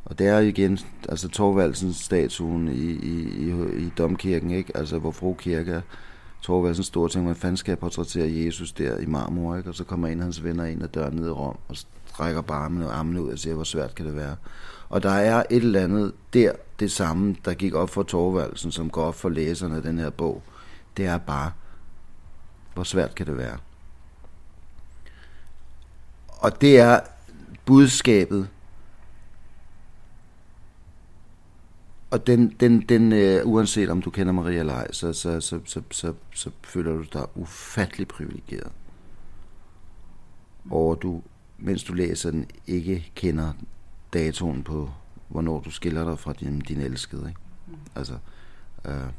og 0.05 0.19
det 0.19 0.27
er 0.27 0.39
igen, 0.39 0.79
altså 1.09 1.27
Torvaldsens 1.27 1.95
statuen 1.95 2.67
i, 2.67 2.91
i, 2.91 3.21
i, 3.21 3.77
i 3.85 3.93
Domkirken, 3.97 4.51
ikke? 4.51 4.77
Altså, 4.77 4.99
hvor 4.99 5.11
fru 5.11 5.33
kirke 5.33 5.81
Torvaldsens 6.41 6.87
store 6.87 7.09
ting, 7.09 7.25
man 7.25 7.35
fanden 7.35 7.57
skal 7.57 7.75
portrættere 7.75 8.45
Jesus 8.45 8.71
der 8.71 8.97
i 8.97 9.05
marmor, 9.05 9.55
ikke? 9.55 9.69
Og 9.69 9.75
så 9.75 9.83
kommer 9.83 10.07
en 10.07 10.19
af 10.19 10.23
hans 10.23 10.43
venner 10.43 10.65
ind 10.65 10.83
ad 10.83 10.87
døren 10.87 11.15
ned 11.15 11.27
i 11.27 11.31
Rom, 11.31 11.57
og 11.67 11.75
strækker 12.05 12.41
bare 12.41 12.63
armene, 12.63 12.91
armene 12.91 13.21
ud 13.21 13.31
og 13.31 13.39
siger, 13.39 13.53
hvor 13.53 13.63
svært 13.63 13.95
kan 13.95 14.05
det 14.05 14.15
være. 14.15 14.35
Og 14.89 15.03
der 15.03 15.11
er 15.11 15.43
et 15.49 15.63
eller 15.63 15.83
andet 15.83 16.13
der, 16.33 16.51
det 16.79 16.91
samme, 16.91 17.35
der 17.45 17.53
gik 17.53 17.73
op 17.73 17.89
for 17.89 18.03
Torvaldsen, 18.03 18.71
som 18.71 18.89
går 18.89 19.03
op 19.03 19.15
for 19.15 19.29
læserne 19.29 19.75
af 19.75 19.81
den 19.81 19.99
her 19.99 20.09
bog. 20.09 20.43
Det 20.97 21.05
er 21.05 21.17
bare, 21.17 21.51
hvor 22.73 22.83
svært 22.83 23.15
kan 23.15 23.25
det 23.25 23.37
være. 23.37 23.57
Og 26.41 26.61
det 26.61 26.79
er 26.79 26.99
budskabet 27.65 28.49
og 32.11 32.27
den, 32.27 32.55
den, 32.59 32.81
den 32.81 33.11
øh, 33.11 33.45
uanset 33.45 33.89
om 33.89 34.01
du 34.01 34.09
kender 34.09 34.33
Maria 34.33 34.59
eller 34.59 34.73
ej, 34.73 34.91
så, 34.91 35.13
så, 35.13 35.39
så, 35.41 35.59
så, 35.65 35.81
så, 35.91 36.13
så 36.35 36.51
føler 36.63 36.93
du 36.93 37.03
dig 37.13 37.25
ufattelig 37.35 38.07
privilegeret. 38.07 38.71
Og 40.71 41.01
du, 41.01 41.21
mens 41.57 41.83
du 41.83 41.93
læser 41.93 42.31
den, 42.31 42.45
ikke 42.67 43.11
kender 43.15 43.53
datoen 44.13 44.63
på, 44.63 44.91
hvornår 45.27 45.59
du 45.59 45.71
skiller 45.71 46.05
dig 46.05 46.19
fra 46.19 46.33
din, 46.33 46.59
din 46.59 46.81
elskede. 46.81 47.27
Ikke? 47.27 47.39
Altså, 47.95 48.17
øh, 48.85 49.09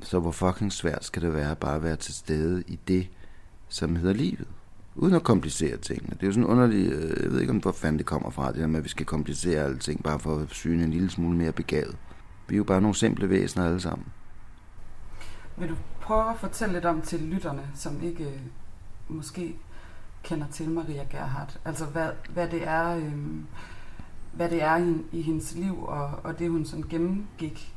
så 0.00 0.18
hvor 0.18 0.30
fucking 0.30 0.72
svært 0.72 1.04
skal 1.04 1.22
det 1.22 1.32
være 1.32 1.56
bare 1.56 1.76
at 1.76 1.82
være 1.82 1.96
til 1.96 2.14
stede 2.14 2.64
i 2.66 2.78
det, 2.88 3.08
som 3.68 3.96
hedder 3.96 4.14
livet? 4.14 4.46
Uden 4.96 5.14
at 5.14 5.22
komplicere 5.22 5.76
tingene. 5.76 6.10
Det 6.10 6.22
er 6.22 6.26
jo 6.26 6.32
sådan 6.32 6.46
underligt, 6.46 6.92
øh, 6.92 7.22
jeg 7.22 7.30
ved 7.30 7.40
ikke 7.40 7.50
om 7.50 7.58
hvor 7.58 7.72
fanden 7.72 7.98
det 7.98 8.06
kommer 8.06 8.30
fra, 8.30 8.52
det 8.52 8.60
der 8.60 8.66
med, 8.66 8.78
at 8.78 8.84
vi 8.84 8.88
skal 8.88 9.06
komplicere 9.06 9.64
alting, 9.64 10.02
bare 10.02 10.18
for 10.18 10.38
at 10.38 10.50
syne 10.50 10.84
en 10.84 10.90
lille 10.90 11.10
smule 11.10 11.36
mere 11.36 11.52
begavet. 11.52 11.96
Vi 12.48 12.54
er 12.54 12.56
jo 12.56 12.64
bare 12.64 12.80
nogle 12.80 12.94
simple 12.94 13.30
væsener 13.30 13.66
alle 13.66 13.80
sammen. 13.80 14.06
Vil 15.56 15.68
du 15.68 15.76
prøve 16.00 16.30
at 16.30 16.38
fortælle 16.38 16.74
lidt 16.74 16.84
om 16.84 17.02
til 17.02 17.20
lytterne, 17.20 17.62
som 17.74 18.02
ikke 18.02 18.24
øh, 18.24 18.40
måske 19.08 19.56
kender 20.22 20.46
til 20.52 20.70
Maria 20.70 21.04
Gerhardt? 21.10 21.60
Altså 21.64 21.84
hvad, 21.84 22.08
hvad 22.28 22.48
det 22.48 22.68
er, 22.68 22.96
øh, 22.96 23.12
hvad 24.32 24.50
det 24.50 24.62
er 24.62 24.76
i, 24.76 24.96
i 25.12 25.22
hendes 25.22 25.54
liv, 25.54 25.84
og, 25.84 26.10
og 26.24 26.38
det 26.38 26.50
hun 26.50 26.64
sådan 26.64 26.84
gennemgik 26.88 27.73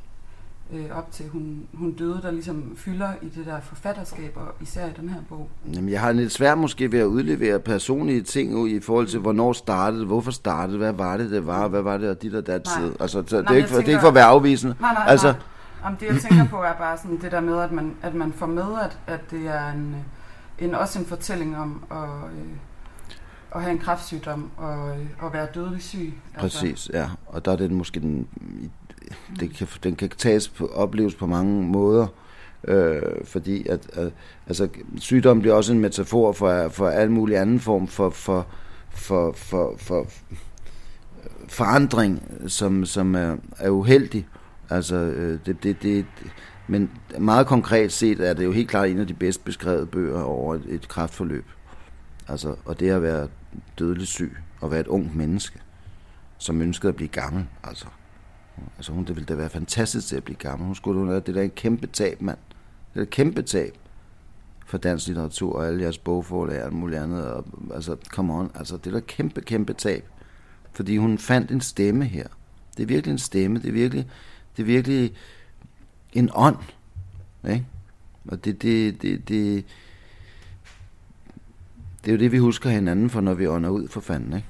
øh, 0.72 0.98
op 0.98 1.12
til 1.12 1.28
hun, 1.28 1.66
hun 1.74 1.92
døde, 1.92 2.20
der 2.22 2.30
ligesom 2.30 2.76
fylder 2.76 3.08
i 3.22 3.28
det 3.28 3.46
der 3.46 3.60
forfatterskab, 3.60 4.32
og 4.36 4.54
især 4.60 4.86
i 4.86 4.92
den 5.00 5.08
her 5.08 5.20
bog? 5.28 5.48
Jamen, 5.74 5.90
jeg 5.90 6.00
har 6.00 6.12
lidt 6.12 6.32
svært 6.32 6.58
måske 6.58 6.92
ved 6.92 6.98
at 6.98 7.04
udlevere 7.04 7.58
personlige 7.58 8.22
ting 8.22 8.56
ud 8.56 8.68
i 8.68 8.80
forhold 8.80 9.06
til, 9.06 9.20
hvornår 9.20 9.52
startede 9.52 10.06
hvorfor 10.06 10.30
startede 10.30 10.78
hvad 10.78 10.92
var 10.92 11.16
det, 11.16 11.30
det 11.30 11.46
var, 11.46 11.68
hvad 11.68 11.82
var 11.82 11.98
det, 11.98 12.10
og 12.10 12.22
dit 12.22 12.34
og 12.34 12.46
dat 12.46 12.62
tid. 12.62 12.92
Altså, 13.00 13.22
så, 13.26 13.38
det, 13.38 13.50
er 13.50 13.54
ikke, 13.54 13.68
for, 13.68 13.74
tænker, 13.74 13.80
det 13.80 13.88
er 13.88 13.92
ikke 13.92 14.00
for 14.00 14.08
at 14.08 14.14
være 14.14 14.24
afvisende. 14.24 14.74
Nej, 14.80 14.94
nej, 14.94 15.04
altså, 15.06 15.26
nej. 15.26 15.40
Jamen, 15.84 15.98
det 16.00 16.06
jeg 16.06 16.20
tænker 16.20 16.44
på 16.44 16.62
er 16.62 16.72
bare 16.72 16.98
sådan 16.98 17.20
det 17.20 17.32
der 17.32 17.40
med, 17.40 17.58
at 17.60 17.72
man, 17.72 17.94
at 18.02 18.14
man 18.14 18.32
får 18.32 18.46
med, 18.46 18.66
at, 18.84 18.98
at 19.06 19.30
det 19.30 19.46
er 19.46 19.72
en, 19.72 19.96
en, 20.58 20.74
også 20.74 20.98
en 20.98 21.06
fortælling 21.06 21.56
om 21.56 21.82
at, 21.90 21.96
øh, 22.32 22.48
at 23.54 23.62
have 23.62 23.72
en 23.72 23.78
kræftsygdom 23.78 24.50
og, 24.56 24.88
øh, 24.88 25.06
at 25.26 25.32
være 25.32 25.46
dødelig 25.54 25.82
syg. 25.82 26.12
Altså. 26.34 26.60
Præcis, 26.60 26.90
ja. 26.92 27.08
Og 27.26 27.44
der 27.44 27.52
er 27.52 27.56
det 27.56 27.70
måske 27.70 28.00
den, 28.00 28.28
det 29.40 29.56
kan, 29.56 29.66
den 29.82 29.96
kan 29.96 30.08
tages 30.08 30.48
på, 30.48 30.66
opleves 30.66 31.14
på 31.14 31.26
mange 31.26 31.62
måder, 31.62 32.06
øh, 32.64 33.02
fordi 33.24 33.68
at, 33.68 33.90
at 33.92 34.12
altså, 34.46 34.68
sygdom 34.96 35.40
bliver 35.40 35.54
også 35.54 35.72
en 35.72 35.80
metafor 35.80 36.32
for, 36.32 36.68
for 36.68 36.88
al 36.88 37.10
mulig 37.10 37.36
anden 37.36 37.60
form 37.60 37.88
for, 37.88 38.10
for, 38.10 38.46
for, 38.90 39.32
for, 39.32 39.74
for 39.78 40.06
forandring, 41.48 42.22
som, 42.46 42.84
som 42.84 43.14
er, 43.14 43.36
er 43.58 43.70
uheldig. 43.70 44.26
Altså, 44.70 44.96
øh, 44.96 45.38
det, 45.46 45.62
det, 45.62 45.82
det, 45.82 46.06
men 46.66 46.90
meget 47.18 47.46
konkret 47.46 47.92
set 47.92 48.20
er 48.20 48.34
det 48.34 48.44
jo 48.44 48.52
helt 48.52 48.68
klart 48.68 48.88
en 48.88 48.98
af 48.98 49.06
de 49.06 49.14
bedst 49.14 49.44
beskrevede 49.44 49.86
bøger 49.86 50.22
over 50.22 50.54
et, 50.54 50.64
et 50.68 50.88
kraftforløb. 50.88 51.44
Altså, 52.28 52.54
og 52.64 52.80
det 52.80 52.90
at 52.90 53.02
være 53.02 53.28
dødeligt 53.78 54.08
syg, 54.08 54.36
og 54.60 54.70
være 54.70 54.80
et 54.80 54.86
ungt 54.86 55.14
menneske, 55.14 55.60
som 56.38 56.62
ønskede 56.62 56.88
at 56.88 56.96
blive 56.96 57.08
gammel, 57.08 57.46
altså. 57.64 57.86
Altså 58.76 58.92
hun, 58.92 59.04
det 59.04 59.16
ville 59.16 59.26
da 59.26 59.34
være 59.34 59.50
fantastisk 59.50 60.06
til 60.06 60.16
at 60.16 60.24
blive 60.24 60.36
gammel. 60.36 60.66
Hun 60.66 60.74
skulle 60.74 60.98
hun, 61.00 61.08
det 61.08 61.36
er 61.36 61.42
en 61.42 61.50
kæmpe 61.50 61.86
tab, 61.86 62.22
mand. 62.22 62.38
Det 62.94 63.00
er 63.00 63.02
et 63.02 63.10
kæmpe 63.10 63.42
tab 63.42 63.78
for 64.66 64.78
dansk 64.78 65.06
litteratur 65.06 65.56
og 65.56 65.66
alle 65.66 65.82
jeres 65.82 65.98
bogforlag 65.98 66.58
og 66.58 66.64
alt 66.64 66.74
muligt 66.74 67.00
andet. 67.00 67.26
Og, 67.26 67.44
altså, 67.74 67.96
come 68.08 68.34
on, 68.34 68.50
altså 68.54 68.76
det 68.76 68.86
er 68.86 68.90
da 68.90 69.00
kæmpe, 69.00 69.40
kæmpe 69.40 69.72
tab. 69.72 70.04
Fordi 70.72 70.96
hun 70.96 71.18
fandt 71.18 71.50
en 71.50 71.60
stemme 71.60 72.04
her. 72.04 72.26
Det 72.76 72.82
er 72.82 72.86
virkelig 72.86 73.12
en 73.12 73.18
stemme. 73.18 73.58
Det 73.58 73.68
er 73.68 73.72
virkelig, 73.72 74.06
det 74.56 74.62
er 74.62 74.66
virkelig 74.66 75.14
en 76.12 76.30
ånd. 76.34 76.56
Ikke? 77.48 77.66
Og 78.28 78.44
det, 78.44 78.62
det, 78.62 79.02
det, 79.02 79.28
det, 79.28 79.64
det 82.04 82.10
er 82.10 82.12
jo 82.12 82.18
det, 82.18 82.32
vi 82.32 82.38
husker 82.38 82.70
hinanden 82.70 83.10
for, 83.10 83.20
når 83.20 83.34
vi 83.34 83.46
ånder 83.46 83.70
ud 83.70 83.88
for 83.88 84.00
fanden, 84.00 84.32
ikke? 84.32 84.48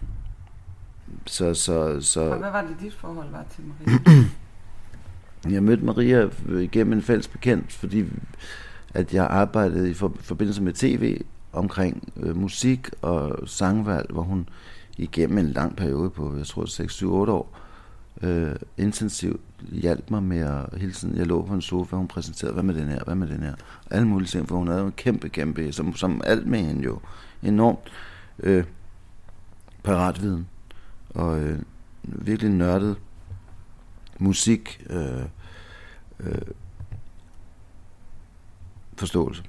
Så, 1.27 1.55
så, 1.55 2.01
så... 2.01 2.21
Og 2.21 2.39
hvad 2.39 2.51
var 2.51 2.63
det, 2.63 2.77
dit 2.81 2.95
forhold 2.95 3.31
var 3.31 3.45
til 3.55 3.65
Maria? 3.65 4.25
jeg 5.55 5.63
mødte 5.63 5.85
Maria 5.85 6.29
igennem 6.61 6.93
en 6.93 7.03
fælles 7.03 7.29
bekendt, 7.29 7.73
fordi 7.73 8.05
at 8.95 9.15
jeg 9.15 9.27
arbejdede 9.27 9.91
i 9.91 9.95
forbindelse 9.95 10.63
med 10.63 10.73
tv 10.73 11.21
omkring 11.53 12.13
øh, 12.17 12.37
musik 12.37 12.89
og 13.03 13.49
sangvalg, 13.49 14.11
hvor 14.11 14.23
hun 14.23 14.49
igennem 14.99 15.39
en 15.39 15.47
lang 15.53 15.77
periode 15.77 16.11
på, 16.11 16.37
jeg 16.37 16.47
tror 16.47 16.65
6-7-8 17.27 17.31
år, 17.31 17.59
øh, 18.23 18.55
intensivt 18.79 19.41
hjalp 19.73 20.11
mig 20.11 20.23
med 20.23 20.39
at 20.39 20.81
hele 20.81 20.93
tiden, 20.93 21.17
jeg 21.17 21.27
lå 21.27 21.43
på 21.43 21.55
en 21.55 21.61
sofa, 21.61 21.97
hun 21.97 22.09
præsenterede, 22.09 22.55
hvad 22.55 22.63
med 22.63 22.75
den 22.75 22.89
her, 22.89 23.05
hvad 23.05 23.15
med 23.15 23.29
den 23.29 23.43
her, 23.43 23.55
alle 23.91 24.09
mulige 24.09 24.29
ting, 24.29 24.49
for 24.49 24.57
hun 24.57 24.69
havde 24.69 24.83
en 24.83 24.93
kæmpe, 24.93 25.29
kæmpe, 25.29 25.73
som, 25.73 25.95
som 25.95 26.21
alt 26.25 26.47
med 26.47 26.59
hende 26.59 26.83
jo, 26.83 26.99
enormt 27.43 27.93
øh, 28.39 28.65
paratviden 29.83 30.49
og 31.11 31.41
øh, 31.41 31.59
virkelig 32.03 32.51
nørdet 32.51 32.97
musik 34.19 34.87
øh, 34.91 35.23
øh, 36.21 36.43
forståelse. 38.97 39.43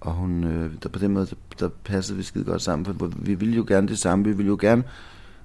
Og 0.00 0.12
hun, 0.12 0.44
øh, 0.44 0.72
der 0.82 0.88
på 0.88 0.98
den 0.98 1.12
måde, 1.12 1.26
der, 1.26 1.34
der 1.58 1.68
passede 1.84 2.16
vi 2.16 2.22
skide 2.22 2.44
godt 2.44 2.62
sammen, 2.62 2.84
for 2.84 3.10
vi 3.16 3.34
ville 3.34 3.56
jo 3.56 3.64
gerne 3.68 3.88
det 3.88 3.98
samme. 3.98 4.24
Vi 4.24 4.32
ville 4.32 4.48
jo 4.48 4.58
gerne 4.60 4.84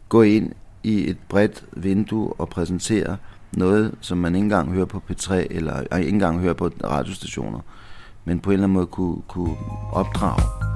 gå 0.10 0.22
ind 0.22 0.54
i 0.84 1.10
et 1.10 1.18
bredt 1.30 1.66
vindue 1.72 2.34
og 2.34 2.50
præsentere 2.50 3.18
noget, 3.52 3.96
som 4.02 4.18
man 4.18 4.36
ikke 4.36 4.44
engang 4.44 4.74
hører 4.74 4.86
på 4.86 5.02
P3, 5.12 5.34
eller 5.34 5.98
ikke 5.98 6.10
engang 6.10 6.40
hører 6.40 6.54
på 6.54 6.68
radiostationer, 6.84 7.60
men 8.26 8.40
på 8.40 8.50
en 8.50 8.54
eller 8.54 8.64
anden 8.64 8.74
måde 8.74 8.88
kunne, 8.88 9.22
kunne 9.28 9.56
opdrage. 9.92 10.73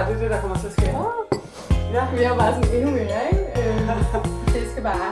Jeg, 0.00 0.08
det 0.08 0.16
er 0.16 0.20
det, 0.20 0.30
der 0.30 0.40
kommer 0.40 0.58
til 0.62 0.66
at 0.66 0.72
ske. 0.72 0.86
Ja. 1.94 2.02
Vi 2.16 2.22
er 2.22 2.36
bare 2.42 2.52
sådan 2.54 2.76
endnu 2.76 2.90
mere, 2.90 3.20
ikke? 3.32 3.44
Øh, 3.60 3.80
det 4.54 4.62
skal 4.70 4.82
bare... 4.82 5.08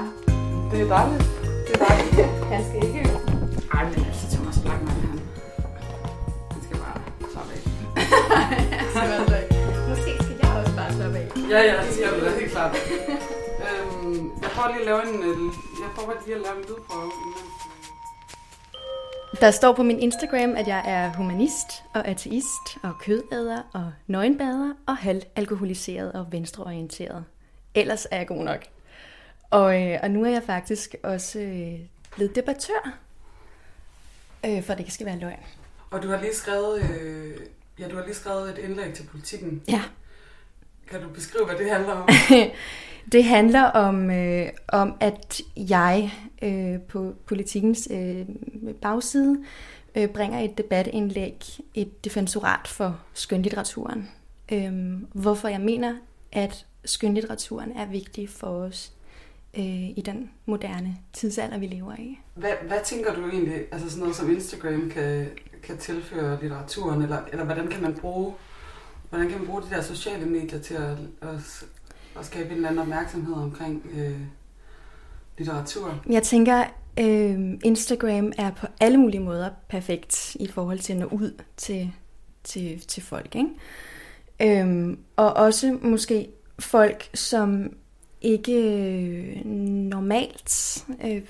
Det 0.71 0.79
er 0.85 0.89
dejligt. 0.97 1.25
Det 1.67 1.73
er 1.77 1.81
dejligt. 1.87 2.17
han 2.53 2.61
skal 2.69 2.79
ikke... 2.89 3.03
Ej, 3.75 3.85
men 3.85 4.05
altså 4.11 4.25
Thomas 4.35 4.59
Blackman, 4.65 4.97
han... 5.05 5.21
Han 6.53 6.61
skal 6.65 6.77
bare 6.85 6.99
slappe 8.93 9.35
af. 9.41 9.45
Måske 9.89 10.11
skal 10.25 10.37
jeg 10.43 10.51
også 10.61 10.75
bare 10.77 10.93
slappe 10.93 11.19
af. 11.19 11.27
Ja, 11.53 11.61
ja, 11.69 11.75
det 11.85 11.93
skal 11.95 12.21
du 12.21 12.25
da 12.25 12.31
helt 12.41 12.53
klart. 12.53 12.73
øhm, 13.67 14.31
jeg 14.43 14.51
prøver 14.55 14.69
lige 14.69 14.81
at 14.81 14.87
lave 14.91 15.01
en... 15.09 15.17
Øh, 15.29 15.39
jeg 15.83 15.91
prøver 15.97 16.13
lige 16.25 16.35
at 16.39 16.43
lave 16.47 16.57
en 16.61 16.65
lydprøve 16.69 17.11
imens. 17.23 17.68
Der 19.41 19.51
står 19.51 19.73
på 19.73 19.83
min 19.83 19.99
Instagram, 19.99 20.57
at 20.57 20.69
jeg 20.69 20.83
er 20.87 21.13
humanist 21.13 21.67
og 21.95 22.09
ateist 22.09 22.79
og 22.83 22.95
kødæder 23.01 23.63
og 23.73 23.93
nøgenbader 24.07 24.75
og 24.87 24.97
halvalkoholiseret 24.97 26.13
og 26.13 26.27
venstreorienteret. 26.33 27.25
Ellers 27.75 28.07
er 28.11 28.17
jeg 28.17 28.27
god 28.27 28.45
nok. 28.45 28.65
Og, 29.51 29.83
øh, 29.83 29.99
og 30.03 30.11
nu 30.11 30.25
er 30.25 30.31
jeg 30.31 30.43
faktisk 30.43 30.95
også 31.03 31.39
øh, 31.39 31.81
blevet 32.15 32.35
debattør, 32.35 32.99
øh, 34.47 34.63
for 34.63 34.75
det 34.75 34.85
kan 34.85 34.93
skal 34.93 35.07
være 35.07 35.19
løgn. 35.19 35.41
Og 35.91 36.03
du 36.03 36.09
har 36.09 36.21
lige 36.21 36.35
skrevet, 36.35 36.83
øh, 37.01 37.37
ja, 37.79 37.89
du 37.89 37.97
har 37.97 38.05
lige 38.05 38.15
skrevet 38.15 38.51
et 38.51 38.59
indlæg 38.59 38.95
til 38.95 39.05
politikken. 39.11 39.63
Ja. 39.69 39.83
Kan 40.91 41.03
du 41.03 41.09
beskrive, 41.09 41.47
hvad 41.47 41.57
det 41.57 41.71
handler 41.71 41.93
om? 41.93 42.09
Det 43.13 43.25
handler 43.25 43.63
om, 43.63 44.11
øh, 44.11 44.49
om 44.69 44.95
at 45.01 45.41
jeg 45.57 46.13
øh, 46.43 46.81
på 46.81 47.15
politikens 47.27 47.89
øh, 47.91 48.27
bagside 48.83 49.45
øh, 49.95 50.09
bringer 50.09 50.39
et 50.39 50.59
debatindlæg, 50.59 51.45
et 51.75 52.05
defensorat 52.05 52.69
for 52.69 53.01
skønlitteraturen. 53.15 54.09
Øh, 54.53 55.03
hvorfor 55.13 55.49
jeg 55.49 55.61
mener, 55.61 55.97
at 56.33 56.67
skønlitteraturen 56.85 57.73
er 57.77 57.87
vigtig 57.87 58.29
for 58.29 58.47
os 58.47 58.93
øh, 59.59 59.89
i 59.89 60.03
den 60.07 60.31
moderne 60.47 60.97
tidsalder, 61.13 61.59
vi 61.59 61.67
lever 61.67 61.95
i. 61.99 62.19
Hvad, 62.35 62.53
hvad 62.67 62.79
tænker 62.85 63.15
du 63.15 63.29
egentlig, 63.29 63.55
altså 63.73 63.91
sådan 63.91 64.01
noget 64.01 64.17
som 64.17 64.31
Instagram 64.31 64.91
kan, 64.91 65.27
kan 65.63 65.79
tilføre 65.79 66.41
litteraturen, 66.41 67.03
eller, 67.03 67.19
eller 67.33 67.45
hvordan 67.45 67.69
kan 67.69 67.83
man 67.83 67.95
bruge 67.95 68.35
hvordan 69.11 69.29
kan 69.29 69.39
man 69.39 69.47
bruge 69.47 69.63
de 69.63 69.71
der 69.71 69.83
sociale 69.83 70.27
medier 70.27 70.61
til 70.61 70.75
at, 70.75 70.97
at 71.23 71.65
at 72.19 72.27
skabe 72.27 72.49
en 72.49 72.55
eller 72.55 72.69
anden 72.69 72.83
opmærksomhed 72.83 73.35
omkring 73.35 73.87
øh, 73.95 74.21
litteratur? 75.39 76.01
Jeg 76.11 76.23
tænker, 76.23 76.65
øh, 77.01 77.59
Instagram 77.65 78.33
er 78.39 78.51
på 78.51 78.67
alle 78.81 78.99
mulige 78.99 79.21
måder 79.21 79.51
perfekt 79.69 80.37
i 80.41 80.47
forhold 80.47 80.79
til 80.79 80.93
at 80.93 80.99
nå 80.99 81.07
ud 81.07 81.43
til, 81.57 81.93
til, 82.45 82.81
til 82.81 83.03
folk. 83.03 83.37
Ikke? 83.37 84.61
Øhm, 84.61 84.99
og 85.17 85.33
også 85.33 85.79
måske 85.83 86.29
folk, 86.59 87.11
som 87.15 87.73
ikke 88.21 88.53
øh, 88.53 89.45
normalt 89.45 90.85
øh, 91.05 91.23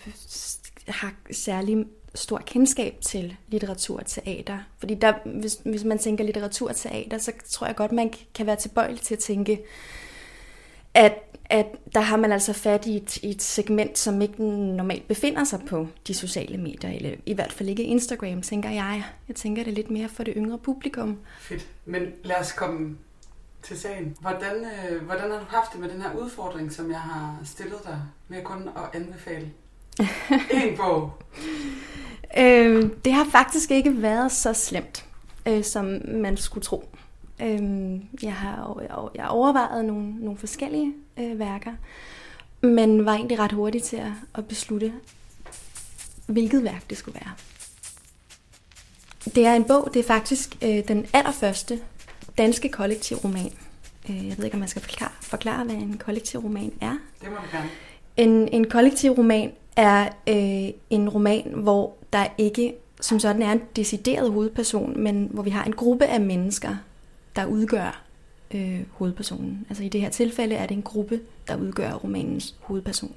har 0.88 1.14
særlig 1.30 1.86
stor 2.14 2.38
kendskab 2.38 2.94
til 3.00 3.36
litteratur 3.48 3.98
og 3.98 4.06
teater. 4.06 4.58
Fordi 4.78 4.94
der, 4.94 5.12
hvis, 5.24 5.60
hvis 5.64 5.84
man 5.84 5.98
tænker 5.98 6.24
litteratur 6.24 6.68
og 6.68 6.76
teater, 6.76 7.18
så 7.18 7.32
tror 7.48 7.66
jeg 7.66 7.76
godt, 7.76 7.92
man 7.92 8.12
kan 8.34 8.46
være 8.46 8.56
tilbøjelig 8.56 9.00
til 9.00 9.14
at 9.14 9.18
tænke, 9.18 9.60
at, 10.94 11.14
at 11.44 11.66
der 11.94 12.00
har 12.00 12.16
man 12.16 12.32
altså 12.32 12.52
fat 12.52 12.86
i 12.86 12.96
et, 12.96 13.16
i 13.16 13.30
et 13.30 13.42
segment, 13.42 13.98
som 13.98 14.22
ikke 14.22 14.42
normalt 14.76 15.08
befinder 15.08 15.44
sig 15.44 15.60
på 15.68 15.88
de 16.06 16.14
sociale 16.14 16.58
medier, 16.58 16.90
eller 16.90 17.10
i 17.26 17.32
hvert 17.32 17.52
fald 17.52 17.68
ikke 17.68 17.82
Instagram, 17.82 18.42
tænker 18.42 18.70
jeg. 18.70 19.04
Jeg 19.28 19.36
tænker 19.36 19.64
det 19.64 19.72
lidt 19.72 19.90
mere 19.90 20.08
for 20.08 20.22
det 20.22 20.34
yngre 20.36 20.58
publikum. 20.58 21.18
Fedt. 21.40 21.66
Men 21.84 22.02
lad 22.24 22.36
os 22.36 22.52
komme 22.52 22.96
til 23.62 23.78
sagen. 23.78 24.16
Hvordan, 24.20 24.64
øh, 24.90 25.02
hvordan 25.04 25.30
har 25.30 25.38
du 25.38 25.44
haft 25.48 25.72
det 25.72 25.80
med 25.80 25.88
den 25.88 26.02
her 26.02 26.14
udfordring, 26.14 26.72
som 26.72 26.90
jeg 26.90 27.00
har 27.00 27.36
stillet 27.44 27.78
dig 27.84 28.00
med 28.28 28.42
kun 28.42 28.68
at 28.76 29.00
anbefale 29.00 29.50
en 30.64 30.76
bog? 30.76 31.12
øh, 32.38 32.90
det 33.04 33.12
har 33.12 33.26
faktisk 33.32 33.70
ikke 33.70 34.02
været 34.02 34.32
så 34.32 34.52
slemt, 34.52 35.04
øh, 35.46 35.64
som 35.64 36.00
man 36.08 36.36
skulle 36.36 36.64
tro. 36.64 36.88
Øh, 37.42 38.00
jeg 38.22 38.34
har 38.34 38.82
jeg 39.14 39.24
har 39.24 39.30
overvejet 39.30 39.84
nogle, 39.84 40.14
nogle 40.20 40.38
forskellige 40.38 40.94
øh, 41.18 41.38
værker, 41.38 41.72
men 42.60 43.04
var 43.04 43.14
egentlig 43.14 43.38
ret 43.38 43.52
hurtig 43.52 43.82
til 43.82 43.96
at, 43.96 44.12
at 44.34 44.46
beslutte, 44.46 44.92
hvilket 46.26 46.64
værk 46.64 46.90
det 46.90 46.98
skulle 46.98 47.20
være. 47.20 47.32
Det 49.34 49.46
er 49.46 49.54
en 49.54 49.64
bog, 49.64 49.90
det 49.94 50.00
er 50.00 50.04
faktisk 50.04 50.56
øh, 50.62 50.88
den 50.88 51.06
allerførste 51.12 51.80
danske 52.38 52.68
kollektiv 52.68 53.16
roman. 53.16 53.52
Øh, 54.10 54.28
jeg 54.28 54.38
ved 54.38 54.44
ikke, 54.44 54.54
om 54.54 54.60
man 54.60 54.68
skal 54.68 54.82
forklare, 54.82 55.12
forklare, 55.20 55.64
hvad 55.64 55.74
en 55.74 55.98
kollektiv 55.98 56.40
roman 56.40 56.72
er. 56.80 56.96
Det 57.20 57.30
må 57.30 57.36
du 57.36 57.56
gerne. 57.56 57.68
En, 58.16 58.48
en 58.48 58.70
kollektiv 58.70 59.10
roman 59.10 59.52
er 59.76 60.08
øh, 60.28 60.72
en 60.90 61.08
roman, 61.08 61.52
hvor 61.54 61.96
der 62.12 62.26
ikke 62.38 62.74
som 63.00 63.18
sådan 63.18 63.42
er 63.42 63.52
en 63.52 63.62
decideret 63.76 64.32
hovedperson, 64.32 65.00
men 65.00 65.28
hvor 65.30 65.42
vi 65.42 65.50
har 65.50 65.64
en 65.64 65.72
gruppe 65.72 66.06
af 66.06 66.20
mennesker, 66.20 66.76
der 67.38 67.46
udgør 67.46 68.02
øh, 68.54 68.80
hovedpersonen. 68.90 69.66
Altså 69.68 69.84
i 69.84 69.88
det 69.88 70.00
her 70.00 70.08
tilfælde 70.08 70.54
er 70.54 70.66
det 70.66 70.74
en 70.74 70.82
gruppe, 70.82 71.20
der 71.48 71.56
udgør 71.56 71.92
romanens 71.92 72.54
hovedperson. 72.60 73.14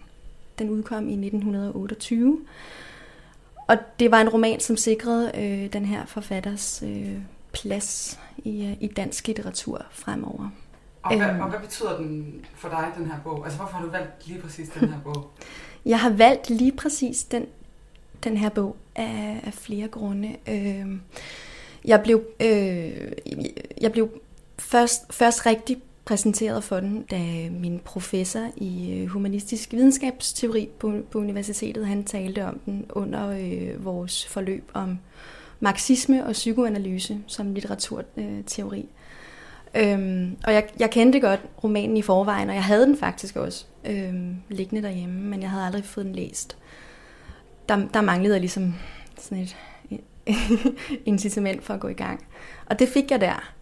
Den 0.59 0.69
udkom 0.69 1.09
i 1.09 1.13
1928, 1.13 2.39
og 3.67 3.77
det 3.99 4.11
var 4.11 4.21
en 4.21 4.29
roman, 4.29 4.59
som 4.59 4.77
sikrede 4.77 5.31
øh, 5.35 5.73
den 5.73 5.85
her 5.85 6.05
forfatters 6.05 6.83
øh, 6.85 7.17
plads 7.51 8.19
i, 8.37 8.65
øh, 8.65 8.77
i 8.79 8.87
dansk 8.87 9.27
litteratur 9.27 9.85
fremover. 9.91 10.49
Og 11.03 11.17
hvad, 11.17 11.29
øhm. 11.29 11.39
og 11.39 11.49
hvad 11.49 11.59
betyder 11.59 11.97
den 11.97 12.45
for 12.55 12.69
dig, 12.69 12.91
den 12.97 13.05
her 13.05 13.19
bog? 13.23 13.43
Altså 13.43 13.57
hvorfor 13.57 13.77
har 13.77 13.85
du 13.85 13.91
valgt 13.91 14.27
lige 14.27 14.41
præcis 14.41 14.69
den 14.69 14.89
her 14.89 14.99
bog? 15.03 15.31
Jeg 15.85 15.99
har 15.99 16.09
valgt 16.09 16.49
lige 16.49 16.71
præcis 16.71 17.23
den, 17.23 17.45
den 18.23 18.37
her 18.37 18.49
bog 18.49 18.75
af, 18.95 19.41
af 19.43 19.53
flere 19.53 19.87
grunde. 19.87 20.35
Øh, 20.47 20.85
jeg 21.85 22.01
blev, 22.03 22.23
øh, 22.39 23.11
jeg 23.81 23.91
blev 23.91 24.09
først, 24.59 25.13
først 25.13 25.45
rigtig 25.45 25.77
præsenteret 26.05 26.63
for 26.63 26.79
den, 26.79 27.01
da 27.11 27.49
min 27.51 27.81
professor 27.85 28.47
i 28.57 28.91
øh, 28.93 29.07
humanistisk 29.07 29.71
videnskabsteori 29.71 30.69
på, 30.79 30.93
på 31.11 31.19
universitetet, 31.19 31.87
han 31.87 32.03
talte 32.03 32.45
om 32.45 32.59
den 32.65 32.85
under 32.89 33.29
øh, 33.29 33.85
vores 33.85 34.25
forløb 34.25 34.71
om 34.73 34.99
marxisme 35.59 36.25
og 36.25 36.31
psykoanalyse 36.31 37.19
som 37.27 37.53
litteraturteori. 37.53 38.89
Øhm, 39.75 40.37
og 40.43 40.53
jeg, 40.53 40.69
jeg 40.79 40.91
kendte 40.91 41.19
godt 41.19 41.39
romanen 41.63 41.97
i 41.97 42.01
forvejen, 42.01 42.49
og 42.49 42.55
jeg 42.55 42.63
havde 42.63 42.85
den 42.85 42.97
faktisk 42.97 43.35
også 43.35 43.65
øhm, 43.85 44.35
liggende 44.49 44.81
derhjemme, 44.81 45.21
men 45.21 45.41
jeg 45.41 45.49
havde 45.49 45.65
aldrig 45.65 45.85
fået 45.85 46.05
den 46.05 46.15
læst. 46.15 46.57
Der, 47.69 47.87
der 47.93 48.01
manglede 48.01 48.33
jeg 48.33 48.41
ligesom 48.41 48.75
sådan 49.19 49.43
et 49.43 49.57
incitament 51.05 51.63
for 51.63 51.73
at 51.73 51.79
gå 51.79 51.87
i 51.87 51.93
gang. 51.93 52.25
Og 52.65 52.79
det 52.79 52.89
fik 52.89 53.11
jeg 53.11 53.21
der. 53.21 53.53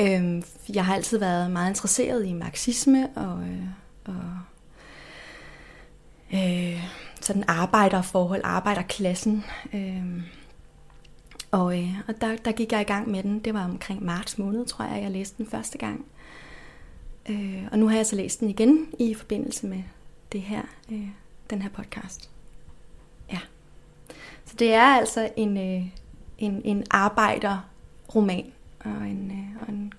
Øhm, 0.00 0.42
jeg 0.74 0.84
har 0.84 0.94
altid 0.94 1.18
været 1.18 1.50
meget 1.50 1.68
interesseret 1.68 2.26
i 2.26 2.32
marxisme 2.32 3.08
og, 3.16 3.42
øh, 3.42 3.64
og 4.04 4.38
øh, 6.34 6.82
sådan 7.20 7.44
arbejderforhold, 7.48 8.40
arbejderklassen. 8.44 9.44
Øh, 9.72 10.22
og, 11.50 11.78
øh, 11.78 11.94
og 12.08 12.20
der, 12.20 12.36
der 12.36 12.52
gik 12.52 12.72
jeg 12.72 12.80
i 12.80 12.84
gang 12.84 13.10
med 13.10 13.22
den. 13.22 13.38
Det 13.38 13.54
var 13.54 13.64
omkring 13.64 14.04
marts 14.04 14.38
måned, 14.38 14.66
tror 14.66 14.84
jeg, 14.84 15.02
jeg 15.02 15.10
læste 15.10 15.36
den 15.38 15.46
første 15.46 15.78
gang. 15.78 16.06
Øh, 17.28 17.64
og 17.72 17.78
nu 17.78 17.88
har 17.88 17.96
jeg 17.96 18.06
så 18.06 18.16
læst 18.16 18.40
den 18.40 18.50
igen 18.50 18.88
i 18.98 19.14
forbindelse 19.14 19.66
med 19.66 19.82
det 20.32 20.40
her, 20.40 20.62
øh, 20.92 21.08
den 21.50 21.62
her 21.62 21.70
podcast. 21.70 22.30
Ja. 23.32 23.38
Så 24.48 24.54
det 24.58 24.74
er 24.74 24.82
altså 24.82 25.30
en, 25.36 25.56
øh, 25.56 25.86
en, 26.38 26.62
en 26.64 26.84
arbejderroman 26.90 28.52
og 28.80 28.90
en, 28.90 29.30
øh, 29.30 29.62
og 29.62 29.68
en, 29.68 29.92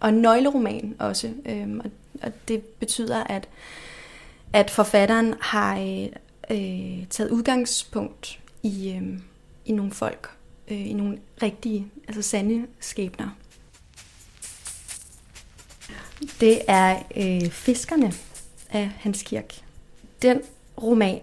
og 0.00 0.08
en 0.08 0.14
nøgleroman 0.14 0.96
også. 0.98 1.32
Øhm, 1.46 1.80
og, 1.84 1.90
og 2.22 2.32
det 2.48 2.62
betyder, 2.62 3.24
at, 3.24 3.48
at 4.52 4.70
forfatteren 4.70 5.34
har 5.40 5.78
øh, 5.78 6.06
øh 6.50 7.06
taget 7.10 7.30
udgangspunkt 7.30 8.40
i, 8.62 8.92
øh, 8.92 9.18
i 9.66 9.72
nogle 9.72 9.92
folk, 9.92 10.30
øh, 10.68 10.86
i 10.90 10.92
nogle 10.92 11.18
rigtige, 11.42 11.86
altså 12.08 12.22
sande 12.22 12.66
skæbner. 12.80 13.28
Det 16.40 16.60
er 16.68 17.02
øh, 17.16 17.50
Fiskerne 17.50 18.12
af 18.70 18.90
Hans 18.96 19.22
Kirk. 19.22 19.54
Den 20.22 20.40
roman, 20.82 21.20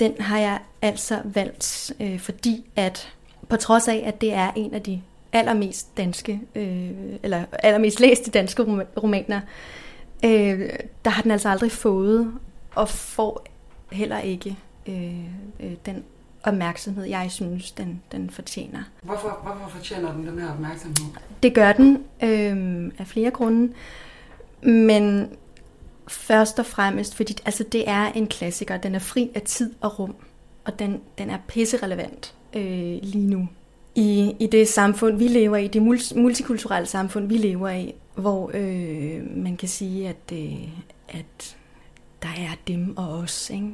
den 0.00 0.20
har 0.20 0.38
jeg 0.38 0.58
altså 0.82 1.20
valgt, 1.24 1.92
øh, 2.00 2.18
fordi 2.18 2.64
at 2.76 3.12
på 3.48 3.56
trods 3.56 3.88
af, 3.88 4.02
at 4.06 4.20
det 4.20 4.32
er 4.32 4.52
en 4.56 4.74
af 4.74 4.82
de 4.82 5.02
allermest 5.32 5.96
danske, 5.96 6.40
øh, 6.54 6.90
eller 7.22 7.44
allermest 7.52 8.00
læste 8.00 8.30
danske 8.30 8.62
romaner, 9.02 9.40
øh, 10.24 10.68
der 11.04 11.10
har 11.10 11.22
den 11.22 11.30
altså 11.30 11.48
aldrig 11.48 11.72
fået, 11.72 12.32
og 12.74 12.88
får 12.88 13.46
heller 13.92 14.18
ikke 14.18 14.56
øh, 14.86 15.24
øh, 15.60 15.72
den 15.86 16.04
opmærksomhed, 16.42 17.04
jeg 17.04 17.26
synes, 17.30 17.72
den, 17.72 18.02
den 18.12 18.30
fortjener. 18.30 18.82
Hvorfor, 19.02 19.40
hvorfor 19.42 19.68
fortjener 19.68 20.12
den 20.12 20.26
den 20.26 20.38
her 20.38 20.50
opmærksomhed? 20.52 21.06
Det 21.42 21.54
gør 21.54 21.72
den 21.72 22.04
øh, 22.22 22.92
af 22.98 23.06
flere 23.06 23.30
grunde, 23.30 23.72
men 24.62 25.30
først 26.08 26.58
og 26.58 26.66
fremmest, 26.66 27.14
fordi 27.14 27.36
altså, 27.44 27.64
det 27.72 27.88
er 27.88 28.12
en 28.12 28.26
klassiker. 28.26 28.76
Den 28.76 28.94
er 28.94 28.98
fri 28.98 29.30
af 29.34 29.42
tid 29.42 29.74
og 29.80 29.98
rum, 29.98 30.14
og 30.64 30.78
den, 30.78 31.00
den 31.18 31.30
er 31.30 31.38
pisserelevant 31.48 32.34
øh, 32.56 32.98
lige 33.02 33.26
nu. 33.26 33.48
I, 33.94 34.34
I 34.40 34.46
det 34.46 34.68
samfund, 34.68 35.16
vi 35.16 35.28
lever 35.28 35.56
i, 35.56 35.68
det 35.68 35.82
multikulturelle 36.16 36.86
samfund, 36.86 37.28
vi 37.28 37.36
lever 37.36 37.70
i, 37.70 37.94
hvor 38.14 38.50
øh, 38.54 39.36
man 39.36 39.56
kan 39.56 39.68
sige, 39.68 40.08
at, 40.08 40.32
øh, 40.32 40.68
at 41.08 41.56
der 42.22 42.28
er 42.28 42.56
dem 42.66 42.96
og 42.96 43.08
os. 43.08 43.50
Ikke? 43.50 43.70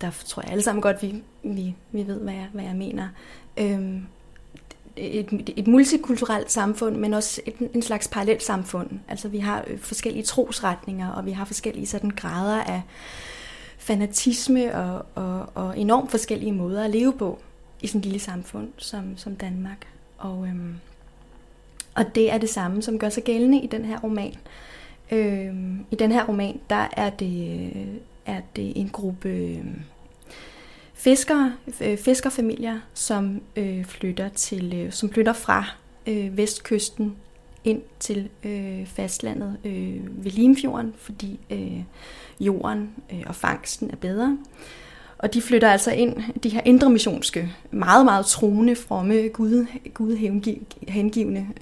Der 0.00 0.10
tror 0.26 0.42
jeg 0.42 0.52
alle 0.52 0.62
sammen 0.62 0.82
godt, 0.82 1.02
vi, 1.02 1.22
vi, 1.42 1.74
vi 1.92 2.06
ved, 2.06 2.20
hvad 2.20 2.34
jeg, 2.34 2.48
hvad 2.52 2.64
jeg 2.64 2.76
mener. 2.76 3.08
Øh, 3.56 4.00
et, 4.96 5.52
et 5.56 5.66
multikulturelt 5.66 6.52
samfund, 6.52 6.96
men 6.96 7.14
også 7.14 7.40
et, 7.46 7.54
en 7.74 7.82
slags 7.82 8.08
parallelt 8.08 8.42
samfund. 8.42 8.90
Altså 9.08 9.28
vi 9.28 9.38
har 9.38 9.64
øh, 9.66 9.78
forskellige 9.78 10.22
trosretninger, 10.22 11.10
og 11.10 11.26
vi 11.26 11.30
har 11.30 11.44
forskellige 11.44 11.86
sådan 11.86 12.10
grader 12.10 12.62
af 12.62 12.82
fanatisme 13.78 14.74
og, 14.74 15.06
og, 15.14 15.46
og 15.54 15.78
enormt 15.78 16.10
forskellige 16.10 16.52
måder 16.52 16.84
at 16.84 16.90
leve 16.90 17.12
på 17.12 17.38
i 17.80 17.86
sådan 17.86 17.98
et 17.98 18.04
lille 18.04 18.18
samfund 18.20 18.68
som, 18.76 19.16
som 19.16 19.36
Danmark. 19.36 19.86
Og, 20.18 20.46
øhm, 20.46 20.74
og 21.94 22.14
det 22.14 22.32
er 22.32 22.38
det 22.38 22.48
samme, 22.48 22.82
som 22.82 22.98
gør 22.98 23.08
sig 23.08 23.24
gældende 23.24 23.60
i 23.60 23.66
den 23.66 23.84
her 23.84 24.00
roman. 24.00 24.34
Øhm, 25.10 25.86
I 25.90 25.94
den 25.94 26.12
her 26.12 26.26
roman, 26.26 26.60
der 26.70 26.88
er 26.96 27.10
det, 27.10 27.60
øh, 27.60 27.86
er 28.26 28.40
det 28.56 28.80
en 28.80 28.88
gruppe 28.88 29.28
øhm, 29.28 29.82
fiskere, 30.96 31.52
øh, 31.80 31.98
fiskerfamilier, 31.98 32.80
som 32.94 33.40
øh, 33.56 33.84
flytter 33.84 34.28
til, 34.28 34.74
øh, 34.74 34.92
som 34.92 35.10
flytter 35.10 35.32
fra 35.32 35.64
øh, 36.06 36.36
vestkysten 36.36 37.16
ind 37.64 37.82
til 38.00 38.28
øh, 38.44 38.86
fastlandet 38.86 39.56
øh, 39.64 40.24
ved 40.24 40.30
Limfjorden, 40.30 40.94
fordi 40.98 41.40
øh, 41.50 41.82
jorden 42.40 42.90
øh, 43.12 43.22
og 43.26 43.34
fangsten 43.34 43.90
er 43.90 43.96
bedre. 43.96 44.38
Og 45.18 45.34
de 45.34 45.42
flytter 45.42 45.70
altså 45.70 45.90
ind, 45.90 46.22
de 46.42 46.48
her 46.48 46.60
indre 46.64 46.90
missionske, 46.90 47.52
meget, 47.70 48.04
meget 48.04 48.26
troende, 48.26 48.76
fromme, 48.76 49.28
gud, 49.28 49.66
gud 49.94 50.16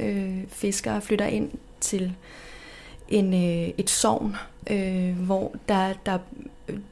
øh, 0.00 0.44
fiskere 0.48 1.00
flytter 1.00 1.26
ind 1.26 1.50
til 1.80 2.12
en, 3.08 3.34
øh, 3.34 3.68
et 3.78 3.90
sovn, 3.90 4.36
øh, 4.70 5.16
hvor 5.16 5.54
der, 5.68 5.92
der, 6.06 6.18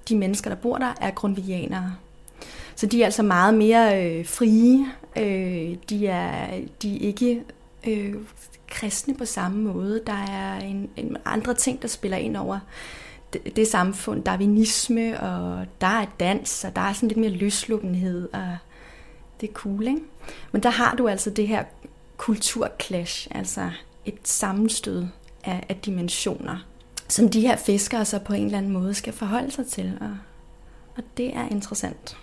de 0.08 0.16
mennesker, 0.16 0.50
der 0.50 0.56
bor 0.56 0.78
der, 0.78 0.94
er 1.00 1.10
grundvianere. 1.10 1.94
Så 2.74 2.86
de 2.86 3.00
er 3.00 3.04
altså 3.04 3.22
meget 3.22 3.54
mere 3.54 4.04
øh, 4.04 4.26
frie. 4.26 4.86
Øh, 5.16 5.76
de, 5.90 6.06
er, 6.06 6.60
de 6.82 6.96
er 6.96 7.06
ikke 7.06 7.42
øh, 7.86 8.14
kristne 8.68 9.14
på 9.14 9.24
samme 9.24 9.62
måde. 9.62 10.02
Der 10.06 10.24
er 10.30 10.58
en, 10.60 10.90
en 10.96 11.16
andre 11.24 11.54
ting, 11.54 11.82
der 11.82 11.88
spiller 11.88 12.18
ind 12.18 12.36
over 12.36 12.58
det, 13.32 13.56
det 13.56 13.68
samfund. 13.68 14.24
Darwinisme, 14.24 15.20
og 15.20 15.66
der 15.80 15.86
er 15.86 16.06
dans, 16.20 16.64
og 16.64 16.76
der 16.76 16.82
er 16.82 16.92
sådan 16.92 17.08
lidt 17.08 17.20
mere 17.20 17.30
løsluppenhed. 17.30 18.28
Og 18.32 18.56
det 19.40 19.48
er 19.48 19.52
cool, 19.52 19.86
ikke? 19.86 20.00
Men 20.52 20.62
der 20.62 20.70
har 20.70 20.94
du 20.94 21.08
altså 21.08 21.30
det 21.30 21.48
her 21.48 21.64
kulturclash, 22.16 23.28
altså 23.30 23.70
et 24.04 24.18
sammenstød 24.28 25.06
af, 25.44 25.66
af 25.68 25.76
dimensioner, 25.76 26.66
som 27.08 27.28
de 27.28 27.40
her 27.40 27.56
fiskere 27.56 28.04
så 28.04 28.18
på 28.18 28.32
en 28.32 28.44
eller 28.44 28.58
anden 28.58 28.72
måde 28.72 28.94
skal 28.94 29.12
forholde 29.12 29.50
sig 29.50 29.66
til. 29.66 29.98
Og, 30.00 30.16
og 30.96 31.02
det 31.16 31.36
er 31.36 31.48
interessant. 31.48 32.16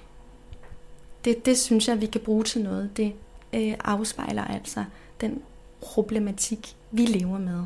Det, 1.30 1.46
det 1.46 1.58
synes 1.58 1.88
jeg, 1.88 2.02
vi 2.02 2.06
kan 2.06 2.22
bruge 2.22 2.44
til 2.44 2.62
noget. 2.62 2.89
Det 2.98 3.13
øh, 3.54 3.74
afspejler 3.84 4.44
altså 4.44 4.84
den 5.22 5.42
problematik, 5.82 6.76
vi 6.92 7.02
lever 7.02 7.39
med 7.39 7.63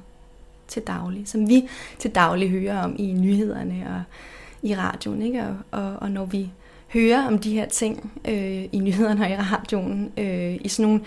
til 0.67 0.81
daglig, 0.81 1.27
som 1.27 1.49
vi 1.49 1.69
til 1.99 2.11
daglig 2.11 2.49
hører 2.49 2.83
om 2.83 2.95
i 2.99 3.11
nyhederne 3.11 3.85
og 3.95 4.03
i 4.69 4.75
radioen. 4.75 5.21
Ikke? 5.21 5.43
Og, 5.43 5.55
og, 5.71 5.95
og 5.95 6.11
når 6.11 6.25
vi 6.25 6.51
hører 6.93 7.27
om 7.27 7.39
de 7.39 7.53
her 7.53 7.65
ting 7.65 8.21
øh, 8.27 8.63
i 8.71 8.79
nyhederne 8.79 9.25
og 9.25 9.31
i 9.31 9.35
radioen, 9.35 10.11
øh, 10.17 10.55
i 10.61 10.67
sådan 10.67 10.91
nogle 10.91 11.01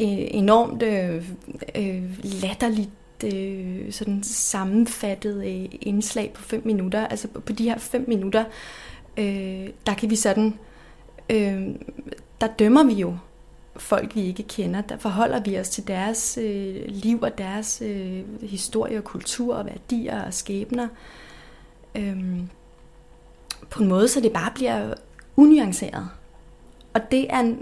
øh, 0.00 0.28
enormt 0.30 0.82
øh, 0.82 1.30
øh 1.74 2.02
latterligt 2.22 3.24
øh, 3.24 3.92
sådan 3.92 4.22
sammenfattet 4.22 5.46
øh, 5.46 5.68
indslag 5.80 6.32
på 6.34 6.42
5 6.42 6.62
minutter. 6.64 7.06
Altså 7.06 7.28
på, 7.28 7.52
de 7.52 7.64
her 7.64 7.78
5 7.78 8.04
minutter, 8.08 8.44
øh, 9.16 9.68
der 9.86 9.94
kan 9.94 10.10
vi 10.10 10.16
sådan, 10.16 10.46
øh, 10.46 10.52
Øhm, 11.30 11.92
der 12.40 12.46
dømmer 12.46 12.84
vi 12.84 12.92
jo 12.92 13.16
folk, 13.76 14.14
vi 14.14 14.22
ikke 14.22 14.42
kender. 14.42 14.80
Der 14.80 14.98
forholder 14.98 15.40
vi 15.40 15.58
os 15.58 15.68
til 15.68 15.88
deres 15.88 16.38
øh, 16.42 16.84
liv 16.88 17.18
og 17.22 17.38
deres 17.38 17.82
øh, 17.82 18.42
historie 18.42 18.98
og 18.98 19.04
kultur 19.04 19.54
og 19.54 19.66
værdier 19.66 20.22
og 20.22 20.34
skæbner. 20.34 20.88
Øh, 21.94 22.40
på 23.70 23.82
en 23.82 23.88
måde, 23.88 24.08
så 24.08 24.20
det 24.20 24.32
bare 24.32 24.50
bliver 24.54 24.94
unuanceret. 25.36 26.08
Og 26.94 27.00
det 27.10 27.26
er, 27.30 27.54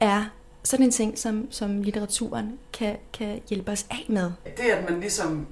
er 0.00 0.24
sådan 0.64 0.84
en 0.84 0.90
ting, 0.90 1.18
som, 1.18 1.46
som 1.50 1.82
litteraturen 1.82 2.58
kan, 2.72 2.96
kan 3.12 3.40
hjælpe 3.48 3.72
os 3.72 3.86
af 3.90 4.04
med. 4.08 4.32
Det, 4.44 4.62
at 4.62 4.90
man 4.90 5.00
ligesom 5.00 5.46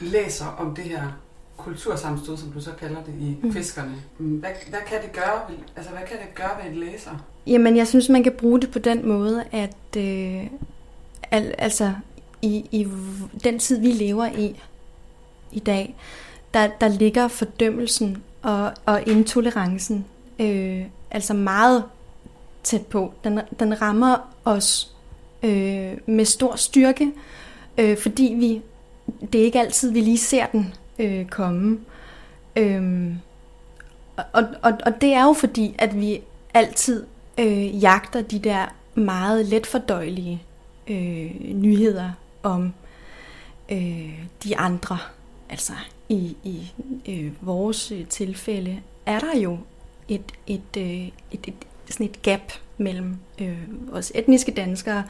læser 0.00 0.46
om 0.46 0.74
det 0.74 0.84
her 0.84 1.12
kultursammenstød, 1.56 2.36
som 2.36 2.52
du 2.52 2.60
så 2.60 2.70
kalder 2.80 3.02
det 3.02 3.14
i 3.20 3.36
mm. 3.42 3.52
Fiskerne, 3.52 3.94
hvad, 4.18 4.50
hvad 4.68 4.80
kan 4.86 5.02
det 5.02 5.12
gøre? 5.12 5.40
Altså, 5.76 5.92
hvad 5.92 6.02
kan 6.08 6.16
det 6.16 6.34
gøre 6.34 6.50
ved 6.64 6.72
en 6.72 6.78
læser? 6.78 7.10
Jamen, 7.46 7.76
jeg 7.76 7.88
synes, 7.88 8.08
man 8.08 8.22
kan 8.22 8.32
bruge 8.32 8.60
det 8.60 8.70
på 8.70 8.78
den 8.78 9.08
måde, 9.08 9.44
at 9.52 9.96
øh, 9.96 10.46
al, 11.30 11.54
altså 11.58 11.92
i, 12.42 12.66
i 12.70 12.88
den 13.44 13.58
tid, 13.58 13.80
vi 13.80 13.86
lever 13.86 14.26
i 14.26 14.60
i 15.52 15.58
dag, 15.58 15.96
der, 16.54 16.68
der 16.80 16.88
ligger 16.88 17.28
fordømmelsen 17.28 18.22
og, 18.42 18.72
og 18.86 19.02
intolerancen 19.06 20.04
øh, 20.38 20.82
altså 21.10 21.34
meget 21.34 21.84
tæt 22.62 22.86
på. 22.86 23.12
Den, 23.24 23.40
den 23.60 23.82
rammer 23.82 24.34
os 24.44 24.94
øh, 25.42 25.92
med 26.06 26.24
stor 26.24 26.56
styrke, 26.56 27.12
øh, 27.78 27.98
fordi 27.98 28.34
vi 28.38 28.62
det 29.32 29.40
er 29.40 29.44
ikke 29.44 29.60
altid, 29.60 29.92
vi 29.92 30.00
lige 30.00 30.18
ser 30.18 30.46
den 30.46 30.74
øh, 30.98 31.26
komme. 31.26 31.78
Øhm, 32.56 33.18
og, 34.16 34.44
og, 34.62 34.72
og 34.86 35.00
det 35.00 35.12
er 35.12 35.24
jo 35.24 35.32
fordi, 35.32 35.74
at 35.78 36.00
vi 36.00 36.20
altid 36.54 37.06
øh, 37.38 37.82
jagter 37.82 38.22
de 38.22 38.38
der 38.38 38.74
meget 38.94 39.46
letfordøjelige 39.46 40.42
øh, 40.88 41.30
nyheder 41.54 42.10
om 42.42 42.74
øh, 43.68 44.18
de 44.44 44.56
andre. 44.56 44.98
Altså 45.50 45.72
i, 46.08 46.36
i 46.44 46.72
øh, 47.08 47.32
vores 47.40 47.92
øh, 47.92 48.06
tilfælde 48.06 48.80
er 49.06 49.18
der 49.18 49.38
jo 49.38 49.58
et, 50.08 50.32
et, 50.46 50.76
øh, 50.78 51.08
et, 51.30 51.48
et, 51.48 51.54
sådan 51.90 52.06
et 52.06 52.22
gap 52.22 52.52
mellem 52.78 53.16
øh, 53.40 53.58
os 53.92 54.12
etniske 54.14 54.52
danskere 54.52 55.04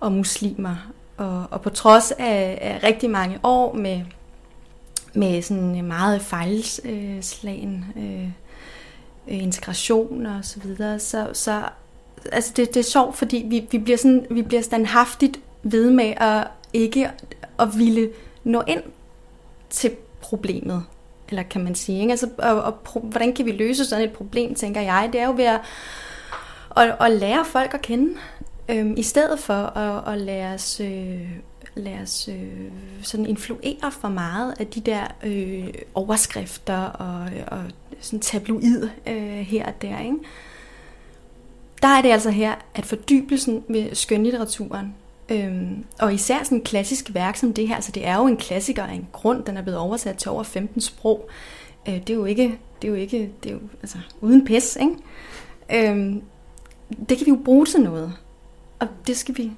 og 0.00 0.12
muslimer. 0.12 0.76
Og, 1.16 1.46
og 1.50 1.62
på 1.62 1.70
trods 1.70 2.10
af, 2.10 2.58
af 2.60 2.80
rigtig 2.82 3.10
mange 3.10 3.38
år 3.42 3.74
med, 3.74 4.00
med 5.14 5.42
sådan 5.42 5.78
øh, 5.78 5.84
meget 5.84 6.22
fejlslagen 6.22 7.84
øh, 7.96 8.24
øh, 9.28 9.42
integration 9.42 10.26
og 10.26 10.44
så 10.44 10.60
videre, 10.60 10.98
så, 10.98 11.28
så 11.32 11.62
altså 12.32 12.52
det, 12.56 12.74
det 12.74 12.80
er 12.80 12.90
sjovt, 12.90 13.16
fordi 13.16 13.46
vi, 13.48 13.68
vi, 13.70 13.78
bliver 13.78 13.98
sådan, 13.98 14.26
vi 14.30 14.42
bliver 14.42 14.62
standhaftigt 14.62 15.40
ved 15.62 15.90
med 15.90 16.14
at 16.16 16.46
ikke 16.72 17.10
at 17.58 17.68
ville 17.78 18.10
nå 18.44 18.62
ind 18.66 18.82
til 19.70 19.90
problemet 20.20 20.84
eller 21.32 21.42
kan 21.42 21.64
man 21.64 21.74
sige. 21.74 22.00
Ikke? 22.00 22.10
Altså, 22.10 22.28
og, 22.38 22.62
og 22.62 22.74
pro, 22.74 23.00
hvordan 23.00 23.34
kan 23.34 23.46
vi 23.46 23.52
løse 23.52 23.84
sådan 23.84 24.04
et 24.04 24.12
problem, 24.12 24.54
tænker 24.54 24.80
jeg. 24.80 25.10
Det 25.12 25.20
er 25.20 25.26
jo 25.26 25.34
ved 25.36 25.44
at, 25.44 25.60
at, 26.76 26.96
at 27.00 27.12
lære 27.12 27.44
folk 27.44 27.74
at 27.74 27.82
kende, 27.82 28.14
øhm, 28.68 28.94
i 28.96 29.02
stedet 29.02 29.38
for 29.38 29.54
at, 29.54 30.14
at 30.14 30.20
lade 30.20 30.54
os, 30.54 30.80
øh, 30.80 31.28
lade 31.74 31.98
os 32.02 32.28
øh, 32.28 32.70
sådan 33.02 33.26
influere 33.26 33.92
for 34.00 34.08
meget 34.08 34.54
af 34.60 34.66
de 34.66 34.80
der 34.80 35.06
øh, 35.24 35.68
overskrifter 35.94 36.78
og, 36.78 37.30
og 37.46 37.64
sådan 38.00 38.20
tabloid 38.20 38.88
øh, 39.06 39.38
her 39.38 39.66
og 39.66 39.82
der. 39.82 40.00
Ikke? 40.00 40.16
Der 41.82 41.88
er 41.88 42.02
det 42.02 42.10
altså 42.10 42.30
her, 42.30 42.54
at 42.74 42.86
fordybelsen 42.86 43.64
ved 43.68 43.94
skønlitteraturen 43.94 44.94
Øhm, 45.32 45.84
og 46.00 46.14
især 46.14 46.42
sådan 46.42 46.58
en 46.58 46.64
klassisk 46.64 47.14
værk 47.14 47.36
som 47.36 47.52
det 47.52 47.68
her, 47.68 47.74
altså 47.74 47.92
det 47.92 48.06
er 48.06 48.16
jo 48.16 48.26
en 48.26 48.36
klassiker 48.36 48.82
af 48.82 48.94
en 48.94 49.08
grund, 49.12 49.44
den 49.44 49.56
er 49.56 49.62
blevet 49.62 49.78
oversat 49.78 50.16
til 50.16 50.30
over 50.30 50.42
15 50.42 50.80
sprog. 50.80 51.28
Øh, 51.88 51.94
det 51.94 52.10
er 52.10 52.14
jo 52.14 52.24
ikke, 52.24 52.58
det 52.82 52.88
er 52.88 52.92
jo 52.92 52.98
ikke, 52.98 53.32
det 53.42 53.50
er 53.50 53.54
jo 53.54 53.60
altså 53.82 53.98
uden 54.20 54.44
pis, 54.44 54.78
ikke? 54.80 55.90
Øhm, 55.90 56.22
det 57.08 57.18
kan 57.18 57.26
vi 57.26 57.30
jo 57.30 57.38
bruge 57.44 57.66
til 57.66 57.80
noget. 57.80 58.12
Og 58.78 58.88
det 59.06 59.16
skal 59.16 59.36
vi, 59.36 59.52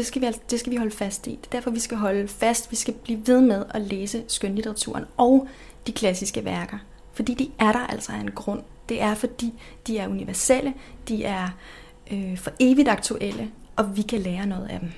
det 0.00 0.06
skal 0.06 0.22
vi, 0.22 0.26
det 0.50 0.60
skal 0.60 0.72
vi 0.72 0.76
holde 0.76 0.96
fast 0.96 1.26
i. 1.26 1.30
Det 1.30 1.46
er 1.46 1.50
derfor, 1.52 1.70
vi 1.70 1.80
skal 1.80 1.96
holde 1.96 2.28
fast, 2.28 2.70
vi 2.70 2.76
skal 2.76 2.94
blive 2.94 3.26
ved 3.26 3.40
med 3.40 3.64
at 3.70 3.80
læse 3.80 4.24
skønlitteraturen 4.28 5.04
og 5.16 5.48
de 5.86 5.92
klassiske 5.92 6.44
værker. 6.44 6.78
Fordi 7.12 7.34
de 7.34 7.50
er 7.58 7.72
der 7.72 7.86
altså 7.86 8.12
af 8.12 8.16
en 8.16 8.30
grund. 8.30 8.62
Det 8.88 9.02
er 9.02 9.14
fordi, 9.14 9.52
de 9.86 9.98
er 9.98 10.08
universelle, 10.08 10.74
de 11.08 11.24
er 11.24 11.48
øh, 12.12 12.38
for 12.38 12.50
evigt 12.60 12.88
aktuelle, 12.88 13.50
og 13.76 13.96
vi 13.96 14.02
kan 14.02 14.20
lære 14.20 14.46
noget 14.46 14.68
af 14.68 14.80
dem. 14.80 14.90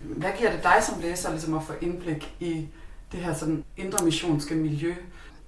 Hvad 0.00 0.30
giver 0.38 0.52
det 0.52 0.62
dig 0.62 0.76
som 0.82 1.00
læser 1.02 1.30
ligesom 1.30 1.54
at 1.54 1.62
få 1.62 1.72
indblik 1.80 2.34
i 2.40 2.66
det 3.12 3.20
her 3.20 3.34
sådan 3.34 3.64
indre 3.76 4.04
missionske 4.04 4.54
miljø? 4.54 4.94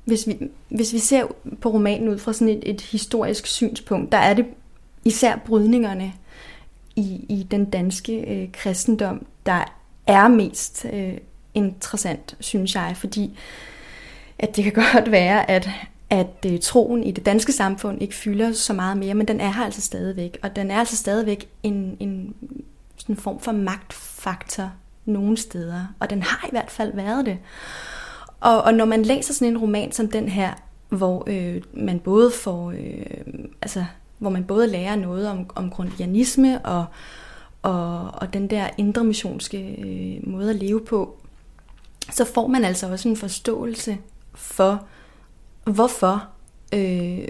Hvis 0.05 0.27
vi, 0.27 0.39
hvis 0.69 0.93
vi 0.93 0.99
ser 0.99 1.27
på 1.61 1.69
romanen 1.69 2.09
ud 2.09 2.19
fra 2.19 2.33
sådan 2.33 2.49
et, 2.49 2.71
et 2.71 2.81
historisk 2.81 3.47
synspunkt, 3.47 4.13
der 4.13 4.19
er 4.19 4.35
det 4.35 4.47
især 5.05 5.37
brydningerne 5.37 6.13
i, 7.01 7.27
i 7.29 7.47
den 7.51 7.65
danske 7.65 8.43
øh, 8.43 8.53
kristendom, 8.53 9.27
der 9.47 9.65
er 10.07 10.29
mest 10.29 10.87
øh, 10.93 11.15
interessant, 11.55 12.37
synes 12.41 12.75
jeg, 12.75 12.95
fordi 12.97 13.39
at 14.39 14.57
det 14.57 14.65
kan 14.65 14.73
godt 14.93 15.11
være, 15.11 15.51
at, 15.51 15.69
at 16.11 16.47
øh, 16.47 16.61
troen 16.61 17.05
i 17.05 17.11
det 17.11 17.27
danske 17.27 17.53
samfund 17.53 18.03
ikke 18.03 18.15
fylder 18.15 18.53
så 18.53 18.73
meget 18.73 18.97
mere, 18.97 19.15
men 19.15 19.29
den 19.29 19.41
er 19.41 19.53
her 19.53 19.65
altså 19.65 19.81
stadigvæk, 19.81 20.39
og 20.43 20.57
den 20.57 20.71
er 20.71 20.79
altså 20.79 20.97
stadigvæk 20.97 21.49
en, 21.63 21.97
en 22.01 22.35
sådan 22.97 23.15
en 23.15 23.21
form 23.21 23.41
for 23.41 23.53
magtfaktor 23.53 24.73
nogle 25.05 25.37
steder, 25.37 25.85
og 26.01 26.11
den 26.11 26.23
har 26.23 26.47
i 26.47 26.51
hvert 26.51 26.71
fald 26.71 26.93
været 26.95 27.27
det. 27.27 27.39
Og, 28.41 28.63
og 28.63 28.75
når 28.75 28.85
man 28.85 29.03
læser 29.03 29.35
sådan 29.35 29.49
en 29.49 29.59
roman 29.59 29.93
som 29.93 30.09
den 30.09 30.29
her, 30.29 30.53
hvor 30.89 31.25
øh, 31.27 31.63
man 31.73 31.99
både 31.99 32.31
får, 32.31 32.71
øh, 32.71 33.45
altså, 33.63 33.85
hvor 34.21 34.31
man 34.31 34.45
både 34.45 34.67
lærer 34.67 34.97
noget 34.97 35.29
om, 35.29 35.51
om 35.55 35.71
grundianisme 35.71 36.67
og, 36.67 36.85
og, 37.63 38.11
og 38.15 38.33
den 38.33 38.51
der 38.51 38.69
indre 38.79 39.05
missionske 39.05 39.59
øh, 39.59 40.31
måde 40.31 40.51
at 40.51 40.57
leve 40.57 40.85
på, 40.85 41.17
så 42.13 42.25
får 42.25 42.47
man 42.47 42.65
altså 42.65 42.91
også 42.91 43.09
en 43.09 43.17
forståelse 43.17 43.99
for, 44.35 44.85
hvorfor 45.65 46.29
øh, 46.75 47.29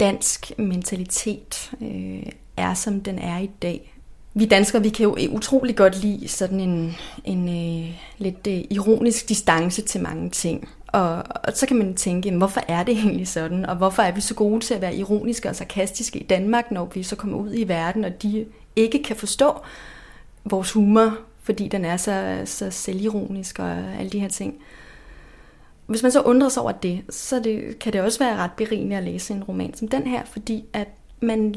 dansk 0.00 0.52
mentalitet 0.58 1.70
øh, 1.80 2.22
er, 2.56 2.74
som 2.74 3.00
den 3.00 3.18
er 3.18 3.38
i 3.38 3.50
dag 3.62 3.98
vi 4.38 4.44
danskere, 4.44 4.82
vi 4.82 4.88
kan 4.88 5.04
jo 5.04 5.16
utrolig 5.30 5.76
godt 5.76 6.02
lide 6.02 6.28
sådan 6.28 6.60
en, 6.60 6.96
en 7.24 7.48
øh, 7.48 7.94
lidt 8.18 8.46
øh, 8.46 8.64
ironisk 8.70 9.28
distance 9.28 9.82
til 9.82 10.02
mange 10.02 10.30
ting. 10.30 10.68
Og, 10.88 11.22
og 11.44 11.52
så 11.54 11.66
kan 11.66 11.76
man 11.76 11.94
tænke, 11.94 12.30
hvorfor 12.30 12.60
er 12.68 12.82
det 12.82 12.94
egentlig 12.94 13.28
sådan? 13.28 13.66
Og 13.66 13.76
hvorfor 13.76 14.02
er 14.02 14.12
vi 14.12 14.20
så 14.20 14.34
gode 14.34 14.60
til 14.60 14.74
at 14.74 14.80
være 14.80 14.96
ironiske 14.96 15.48
og 15.48 15.56
sarkastiske 15.56 16.18
i 16.18 16.26
Danmark, 16.26 16.70
når 16.70 16.84
vi 16.94 17.02
så 17.02 17.16
kommer 17.16 17.38
ud 17.38 17.54
i 17.54 17.68
verden, 17.68 18.04
og 18.04 18.22
de 18.22 18.46
ikke 18.76 19.02
kan 19.02 19.16
forstå 19.16 19.52
vores 20.44 20.72
humor, 20.72 21.18
fordi 21.42 21.68
den 21.68 21.84
er 21.84 21.96
så, 21.96 22.42
så 22.44 22.70
selvironisk 22.70 23.58
og 23.58 23.70
alle 23.70 24.10
de 24.10 24.20
her 24.20 24.28
ting. 24.28 24.54
Hvis 25.86 26.02
man 26.02 26.12
så 26.12 26.20
undrer 26.20 26.48
sig 26.48 26.62
over 26.62 26.72
det, 26.72 27.02
så 27.10 27.40
det, 27.40 27.78
kan 27.78 27.92
det 27.92 28.00
også 28.00 28.18
være 28.18 28.36
ret 28.36 28.52
berigende 28.56 28.96
at 28.96 29.04
læse 29.04 29.34
en 29.34 29.44
roman 29.44 29.74
som 29.74 29.88
den 29.88 30.06
her, 30.06 30.24
fordi 30.24 30.64
at 30.72 30.88
man, 31.20 31.54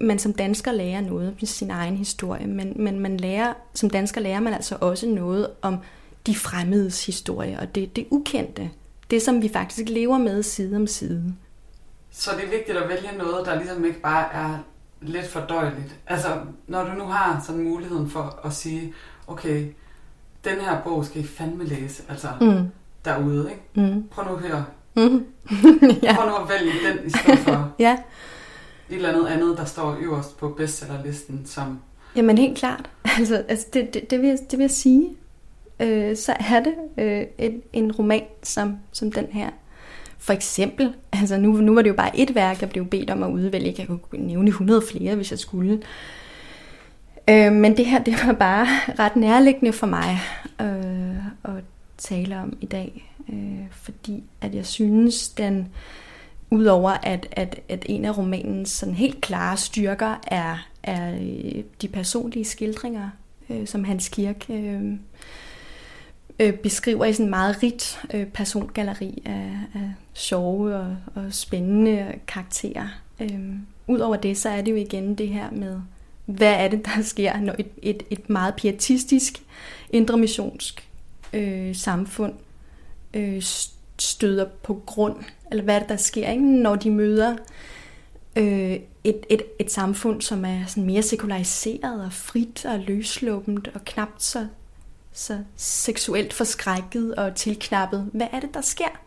man 0.00 0.18
som 0.18 0.32
dansker 0.32 0.72
lærer 0.72 1.00
noget 1.00 1.28
om 1.28 1.46
sin 1.46 1.70
egen 1.70 1.96
historie, 1.96 2.46
men, 2.46 2.72
men 2.76 3.00
man 3.00 3.16
lærer, 3.16 3.52
som 3.74 3.90
dansker 3.90 4.20
lærer 4.20 4.40
man 4.40 4.54
altså 4.54 4.76
også 4.80 5.06
noget 5.06 5.48
om 5.62 5.78
de 6.26 6.34
fremmedes 6.34 7.06
historie, 7.06 7.58
og 7.60 7.74
det, 7.74 7.96
det 7.96 8.06
ukendte. 8.10 8.70
Det, 9.10 9.22
som 9.22 9.42
vi 9.42 9.48
faktisk 9.48 9.88
lever 9.88 10.18
med 10.18 10.42
side 10.42 10.76
om 10.76 10.86
side. 10.86 11.34
Så 12.10 12.30
det 12.36 12.44
er 12.44 12.50
vigtigt 12.50 12.78
at 12.78 12.88
vælge 12.88 13.18
noget, 13.18 13.46
der 13.46 13.54
ligesom 13.58 13.84
ikke 13.84 14.00
bare 14.00 14.32
er 14.34 14.58
lidt 15.02 15.26
fordøjeligt. 15.26 15.96
Altså, 16.06 16.28
når 16.66 16.84
du 16.84 16.92
nu 16.92 17.04
har 17.04 17.42
sådan 17.46 17.62
muligheden 17.62 18.10
for 18.10 18.40
at 18.44 18.52
sige, 18.52 18.94
okay, 19.26 19.66
den 20.44 20.60
her 20.60 20.82
bog 20.82 21.04
skal 21.04 21.20
I 21.20 21.26
fandme 21.26 21.64
læse, 21.64 22.02
altså 22.08 22.28
Mm. 22.40 22.66
derude, 23.04 23.50
ikke? 23.50 23.92
Mm. 23.92 24.08
Prøv 24.08 24.24
nu 24.32 24.36
her. 24.36 24.62
Mm. 24.96 25.24
ja. 26.02 26.14
Prøv 26.16 26.28
nu 26.28 26.34
at 26.36 26.48
vælge 26.48 26.72
den 26.88 27.06
i 27.06 27.10
stedet 27.10 27.38
for 27.38 27.72
ja, 27.78 27.92
et 28.90 28.96
eller 28.96 29.08
andet 29.08 29.26
andet, 29.26 29.58
der 29.58 29.64
står 29.64 29.96
øverst 30.00 30.38
på 30.38 30.48
bestsellerlisten, 30.48 31.42
som 31.46 31.78
jamen 32.16 32.38
helt 32.38 32.58
klart. 32.58 32.90
Altså, 33.18 33.44
altså 33.48 33.66
det, 33.72 33.94
det, 33.94 34.10
det, 34.10 34.20
vil 34.20 34.28
jeg, 34.28 34.38
det 34.50 34.58
vil 34.58 34.64
jeg 34.64 34.70
sige. 34.70 35.16
Øh, 35.80 36.16
så 36.16 36.36
er 36.50 36.62
det 36.62 36.74
øh, 36.98 37.26
en, 37.38 37.62
en 37.72 37.92
roman 37.92 38.22
som, 38.42 38.76
som 38.92 39.12
den 39.12 39.26
her. 39.32 39.50
For 40.18 40.32
eksempel, 40.32 40.94
altså 41.12 41.36
nu, 41.38 41.52
nu 41.52 41.74
var 41.74 41.82
det 41.82 41.88
jo 41.88 41.94
bare 41.94 42.18
et 42.18 42.34
værk, 42.34 42.60
jeg 42.60 42.70
blev 42.70 42.86
bedt 42.86 43.10
om 43.10 43.22
at 43.22 43.30
udvælge. 43.30 43.74
Jeg 43.78 43.86
kunne 43.86 44.26
nævne 44.26 44.48
100 44.48 44.82
flere, 44.90 45.14
hvis 45.16 45.30
jeg 45.30 45.38
skulle. 45.38 45.82
Øh, 47.30 47.52
men 47.52 47.76
det 47.76 47.86
her, 47.86 48.04
det 48.04 48.14
var 48.26 48.32
bare 48.32 48.66
ret 48.98 49.16
nærliggende 49.16 49.72
for 49.72 49.86
mig 49.86 50.18
øh, 50.60 51.26
at 51.44 51.64
tale 51.98 52.38
om 52.38 52.56
i 52.60 52.66
dag. 52.66 53.12
Øh, 53.32 53.66
fordi 53.70 54.22
at 54.40 54.54
jeg 54.54 54.66
synes, 54.66 55.28
den 55.28 55.68
udover 56.50 56.90
at, 56.90 57.26
at, 57.32 57.60
at 57.68 57.86
en 57.88 58.04
af 58.04 58.18
romanens 58.18 58.70
sådan 58.70 58.94
helt 58.94 59.20
klare 59.20 59.56
styrker 59.56 60.20
er, 60.26 60.68
er 60.82 61.14
øh, 61.14 61.64
de 61.82 61.88
personlige 61.88 62.44
skildringer, 62.44 63.10
øh, 63.50 63.66
som 63.66 63.84
Hans 63.84 64.08
Kirk 64.08 64.46
øh, 64.50 64.82
øh, 66.40 66.54
beskriver 66.54 67.04
i 67.04 67.12
sådan 67.12 67.26
en 67.26 67.30
meget 67.30 67.62
rigt 67.62 68.02
øh, 68.14 68.26
persongalleri 68.26 69.22
af, 69.24 69.52
af 69.74 69.92
sjove 70.12 70.76
og, 70.76 70.96
og 71.14 71.24
spændende 71.30 72.14
karakterer. 72.26 72.88
Øh, 73.20 73.40
Udover 73.86 74.16
det, 74.16 74.38
så 74.38 74.48
er 74.48 74.62
det 74.62 74.70
jo 74.70 74.76
igen 74.76 75.14
det 75.14 75.28
her 75.28 75.50
med, 75.50 75.80
hvad 76.26 76.52
er 76.52 76.68
det, 76.68 76.86
der 76.86 77.02
sker, 77.02 77.40
når 77.40 77.54
et, 77.58 77.66
et, 77.82 78.02
et 78.10 78.30
meget 78.30 78.54
pietistisk, 78.54 79.42
indremissionsk 79.90 80.88
øh, 81.32 81.74
samfund 81.76 82.32
øh, 83.14 83.42
støder 83.98 84.46
på 84.62 84.82
grund, 84.86 85.16
eller 85.50 85.64
hvad 85.64 85.74
er 85.74 85.78
det, 85.78 85.88
der 85.88 85.96
sker, 85.96 86.30
ikke? 86.30 86.44
når 86.44 86.76
de 86.76 86.90
møder 86.90 87.36
øh, 88.36 88.78
et, 89.04 89.26
et, 89.30 89.42
et 89.58 89.72
samfund, 89.72 90.20
som 90.20 90.44
er 90.44 90.66
sådan 90.66 90.86
mere 90.86 91.02
sekulariseret 91.02 92.04
og 92.04 92.12
frit 92.12 92.64
og 92.64 92.78
løsluppent 92.78 93.68
og 93.74 93.84
knapt 93.84 94.22
så, 94.22 94.46
så 95.12 95.38
seksuelt 95.56 96.32
forskrækket 96.32 97.14
og 97.14 97.34
tilknappet. 97.34 98.10
Hvad 98.12 98.26
er 98.32 98.40
det, 98.40 98.54
der 98.54 98.60
sker? 98.60 99.00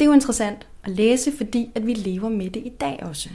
Det 0.00 0.06
er 0.06 0.06
jo 0.06 0.12
interessant 0.12 0.66
at 0.84 0.90
læse, 0.90 1.36
fordi 1.36 1.70
at 1.74 1.86
vi 1.86 1.94
lever 1.94 2.28
med 2.28 2.50
det 2.50 2.60
i 2.66 2.72
dag 2.80 2.98
også. 3.02 3.28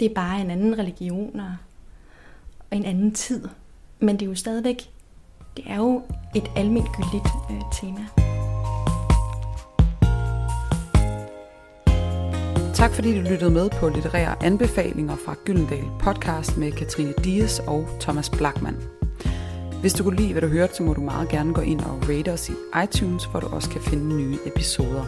Det 0.00 0.10
er 0.10 0.14
bare 0.14 0.40
en 0.40 0.50
anden 0.50 0.78
religion 0.78 1.40
og, 1.40 1.56
en 2.72 2.84
anden 2.84 3.14
tid. 3.14 3.48
Men 3.98 4.16
det 4.16 4.22
er 4.22 4.30
jo 4.30 4.34
stadigvæk, 4.34 4.90
det 5.56 5.64
er 5.66 5.76
jo 5.76 6.02
et 6.34 6.50
almindeligt 6.56 7.28
øh, 7.50 7.60
tema. 7.72 8.06
Tak 12.74 12.92
fordi 12.92 13.14
du 13.14 13.20
lyttede 13.30 13.50
med 13.50 13.70
på 13.70 13.88
litterære 13.88 14.42
anbefalinger 14.44 15.16
fra 15.24 15.34
Gyldendal 15.44 15.84
podcast 16.00 16.56
med 16.56 16.72
Katrine 16.72 17.14
Dias 17.24 17.58
og 17.58 17.88
Thomas 18.00 18.30
Blackman. 18.30 18.99
Hvis 19.80 19.92
du 19.92 20.04
kunne 20.04 20.16
lide, 20.16 20.32
hvad 20.32 20.42
du 20.42 20.48
hørte, 20.48 20.74
så 20.74 20.82
må 20.82 20.94
du 20.94 21.00
meget 21.00 21.28
gerne 21.28 21.54
gå 21.54 21.60
ind 21.60 21.80
og 21.80 22.08
rate 22.08 22.32
os 22.32 22.48
i 22.48 22.52
iTunes, 22.84 23.24
hvor 23.24 23.40
du 23.40 23.46
også 23.46 23.70
kan 23.70 23.80
finde 23.80 24.16
nye 24.16 24.38
episoder. 24.46 25.04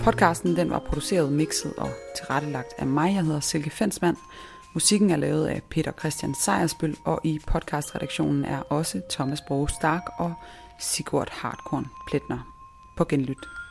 Podcasten 0.00 0.56
den 0.56 0.70
var 0.70 0.78
produceret, 0.78 1.32
mixet 1.32 1.72
og 1.76 1.90
tilrettelagt 2.16 2.72
af 2.78 2.86
mig. 2.86 3.14
Jeg 3.14 3.24
hedder 3.24 3.40
Silke 3.40 3.70
Fensmann. 3.70 4.16
Musikken 4.74 5.10
er 5.10 5.16
lavet 5.16 5.46
af 5.46 5.62
Peter 5.70 5.92
Christian 5.92 6.34
Sejersbøl, 6.34 6.96
og 7.04 7.20
i 7.24 7.40
podcastredaktionen 7.46 8.44
er 8.44 8.58
også 8.58 9.00
Thomas 9.10 9.40
Broge 9.40 9.68
Stark 9.68 10.02
og 10.18 10.34
Sigurd 10.80 11.28
Hardkorn 11.30 11.86
Pletner. 12.08 12.38
På 12.96 13.04
genlyt. 13.04 13.61